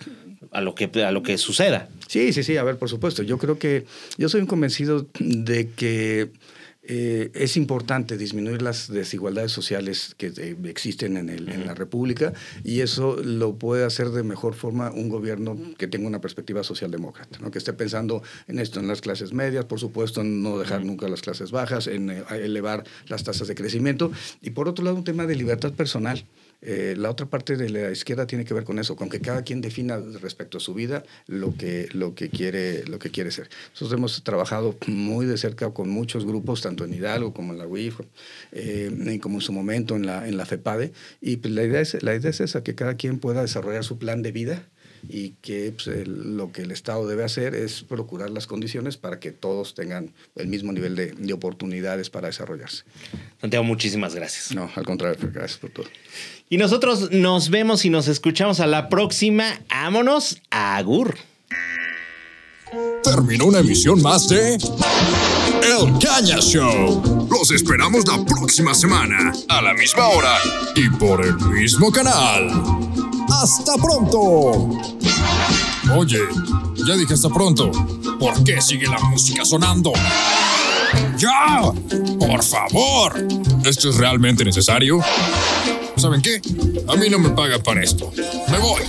a, 0.52 0.62
lo 0.62 0.76
que, 0.76 0.90
a 1.04 1.12
lo 1.12 1.24
que 1.24 1.38
suceda. 1.38 1.88
Sí, 2.08 2.34
sí, 2.34 2.44
sí, 2.44 2.58
a 2.58 2.64
ver, 2.64 2.78
por 2.78 2.90
supuesto, 2.90 3.24
yo 3.24 3.38
creo 3.38 3.58
que 3.60 3.86
yo 4.18 4.28
soy 4.28 4.42
un 4.42 4.48
convencido 4.48 5.08
de 5.20 5.70
que 5.70 6.32
eh, 6.84 7.30
es 7.36 7.58
importante 7.58 8.17
disminuir 8.17 8.63
las 8.63 8.91
desigualdades 8.91 9.52
sociales 9.52 10.15
que 10.17 10.34
eh, 10.36 10.58
existen 10.63 11.15
en, 11.15 11.30
el, 11.30 11.48
en, 11.50 11.67
la 11.67 11.76
República 11.76 12.34
y 12.63 12.80
eso 12.80 13.17
lo 13.17 13.56
puede 13.56 13.86
hacer 13.86 14.10
de 14.10 14.24
mejor 14.24 14.56
forma 14.56 14.89
un 14.89 15.08
gobierno 15.08 15.56
que 15.78 15.88
tenga 15.88 16.08
una 16.08 16.22
perspectiva 16.22 16.63
socialdemócrata, 16.63 17.38
¿no? 17.38 17.52
que 17.52 17.60
esté 17.60 17.74
pensando 17.74 18.24
en 18.48 18.58
esto, 18.58 18.80
en 18.80 18.88
las 18.88 19.00
clases 19.00 19.32
medias, 19.32 19.65
por 19.65 19.80
supuesto, 19.80 20.22
en 20.22 20.41
no 20.41 20.58
dejar 20.58 20.84
nunca 20.84 21.08
las 21.08 21.22
clases 21.22 21.52
bajas, 21.52 21.86
en 21.86 22.10
eh, 22.10 22.24
elevar 22.32 22.84
las 23.08 23.24
tasas 23.24 23.48
de 23.48 23.54
crecimiento 23.54 24.12
y 24.41 24.50
por 24.50 24.67
otro 24.67 24.84
lado 24.84 24.98
un 24.98 25.04
tema 25.04 25.28
de 25.28 25.36
libertad 25.36 25.74
personal. 25.74 26.26
Eh, 26.62 26.95
la 26.97 27.10
otra 27.10 27.26
parte 27.26 27.58
de 27.58 27.69
la 27.69 27.91
izquierda 27.91 28.28
tiene 28.28 28.45
que 28.45 28.54
ver 28.54 28.63
con 28.63 28.78
eso, 28.78 28.95
con 28.95 29.10
que 29.10 29.19
cada 29.19 29.43
quien 29.43 29.62
defina 29.62 29.97
respecto 29.97 30.58
a 30.58 30.62
su 30.62 30.74
vida 30.74 31.04
lo 31.28 31.56
que, 31.56 31.89
lo 31.93 32.13
que, 32.13 32.30
quiere, 32.30 32.86
lo 32.86 33.00
que 33.00 33.10
quiere 33.10 33.32
ser. 33.32 33.50
Nosotros 33.71 33.93
hemos 33.93 34.24
trabajado 34.24 34.78
muy 34.88 35.26
de 35.26 35.38
cerca 35.38 35.71
con 35.71 35.89
muchos 35.89 36.26
grupos, 36.26 36.62
tanto 36.62 36.86
en 36.86 36.93
Hidalgo 36.93 37.34
como 37.34 37.54
en 37.54 37.60
la 37.60 37.67
UIF, 37.67 38.02
eh, 38.52 39.19
como 39.21 39.38
en 39.38 39.41
su 39.41 39.54
momento 39.54 39.95
en 39.95 40.06
la, 40.06 40.28
en 40.28 40.38
la 40.38 40.45
FEPADE, 40.45 40.93
y 41.19 41.38
pues 41.38 41.54
la, 41.54 41.63
idea 41.63 41.82
es, 41.82 42.02
la 42.04 42.15
idea 42.15 42.30
es 42.30 42.41
esa, 42.41 42.63
que 42.63 42.76
cada 42.76 42.95
quien 42.95 43.19
pueda 43.19 43.41
desarrollar 43.41 43.84
su 43.84 43.97
plan 43.97 44.21
de 44.21 44.32
vida 44.32 44.67
y 45.08 45.32
que 45.42 45.72
pues, 45.72 46.08
lo 46.08 46.52
que 46.52 46.64
el 46.64 46.72
Estado 46.72 47.08
debe 47.08 47.24
hacer 47.24 47.56
es 47.56 47.84
procurar 47.84 48.30
las 48.30 48.48
condiciones 48.48 48.98
para 48.98 49.20
que 49.20 49.32
todos 49.32 49.74
tengan 49.74 50.14
el 50.36 50.48
mismo 50.48 50.72
nivel 50.72 50.96
de, 50.96 51.12
de, 51.12 51.34
oportunidades 51.34 52.10
para 52.10 52.28
desarrollarse. 52.28 52.84
Santiago, 53.40 53.64
muchísimas 53.64 54.16
gracias. 54.16 54.54
No, 54.54 54.70
al 54.76 54.86
contrario, 54.86 55.18
gracias 55.34 55.60
por 55.60 55.70
todo. 55.70 55.86
Y 56.50 56.58
nosotros 56.58 57.12
nos 57.12 57.50
vemos 57.50 57.86
y 57.86 57.90
nos 57.90 58.08
escuchamos 58.08 58.60
a 58.60 58.68
la 58.68 58.90
próxima. 58.90 59.62
Ámonos 59.70 60.42
a 60.50 60.78
Agur. 60.78 61.16
Terminó 63.04 63.46
una 63.46 63.60
emisión 63.60 64.02
más 64.02 64.30
de 64.30 64.56
El 64.56 66.00
Caña 66.00 66.40
Show. 66.40 67.28
Los 67.30 67.52
esperamos 67.52 68.08
la 68.08 68.24
próxima 68.24 68.74
semana, 68.74 69.34
a 69.50 69.62
la 69.62 69.74
misma 69.74 70.08
hora 70.08 70.38
y 70.76 70.90
por 70.90 71.26
el 71.26 71.36
mismo 71.36 71.92
canal. 71.92 73.01
¡Hasta 73.32 73.76
pronto! 73.78 74.70
Oye, 75.96 76.20
ya 76.86 76.96
dije 76.96 77.13
hasta 77.13 77.30
pronto. 77.30 77.72
¿Por 78.20 78.44
qué 78.44 78.62
sigue 78.62 78.88
la 78.88 79.00
música 79.00 79.46
sonando? 79.46 79.94
¡Ya! 81.17 81.62
¡Por 82.20 82.44
favor! 82.44 83.28
¿Esto 83.65 83.89
es 83.89 83.98
realmente 83.98 84.44
necesario? 84.44 85.00
¿Saben 85.96 86.22
qué? 86.22 86.41
A 86.88 86.96
mí 86.96 87.10
no 87.10 87.20
me 87.20 87.30
pagan 87.30 87.62
para 87.63 87.82
esto. 87.82 88.12
Me 88.50 88.58
voy. 88.60 88.82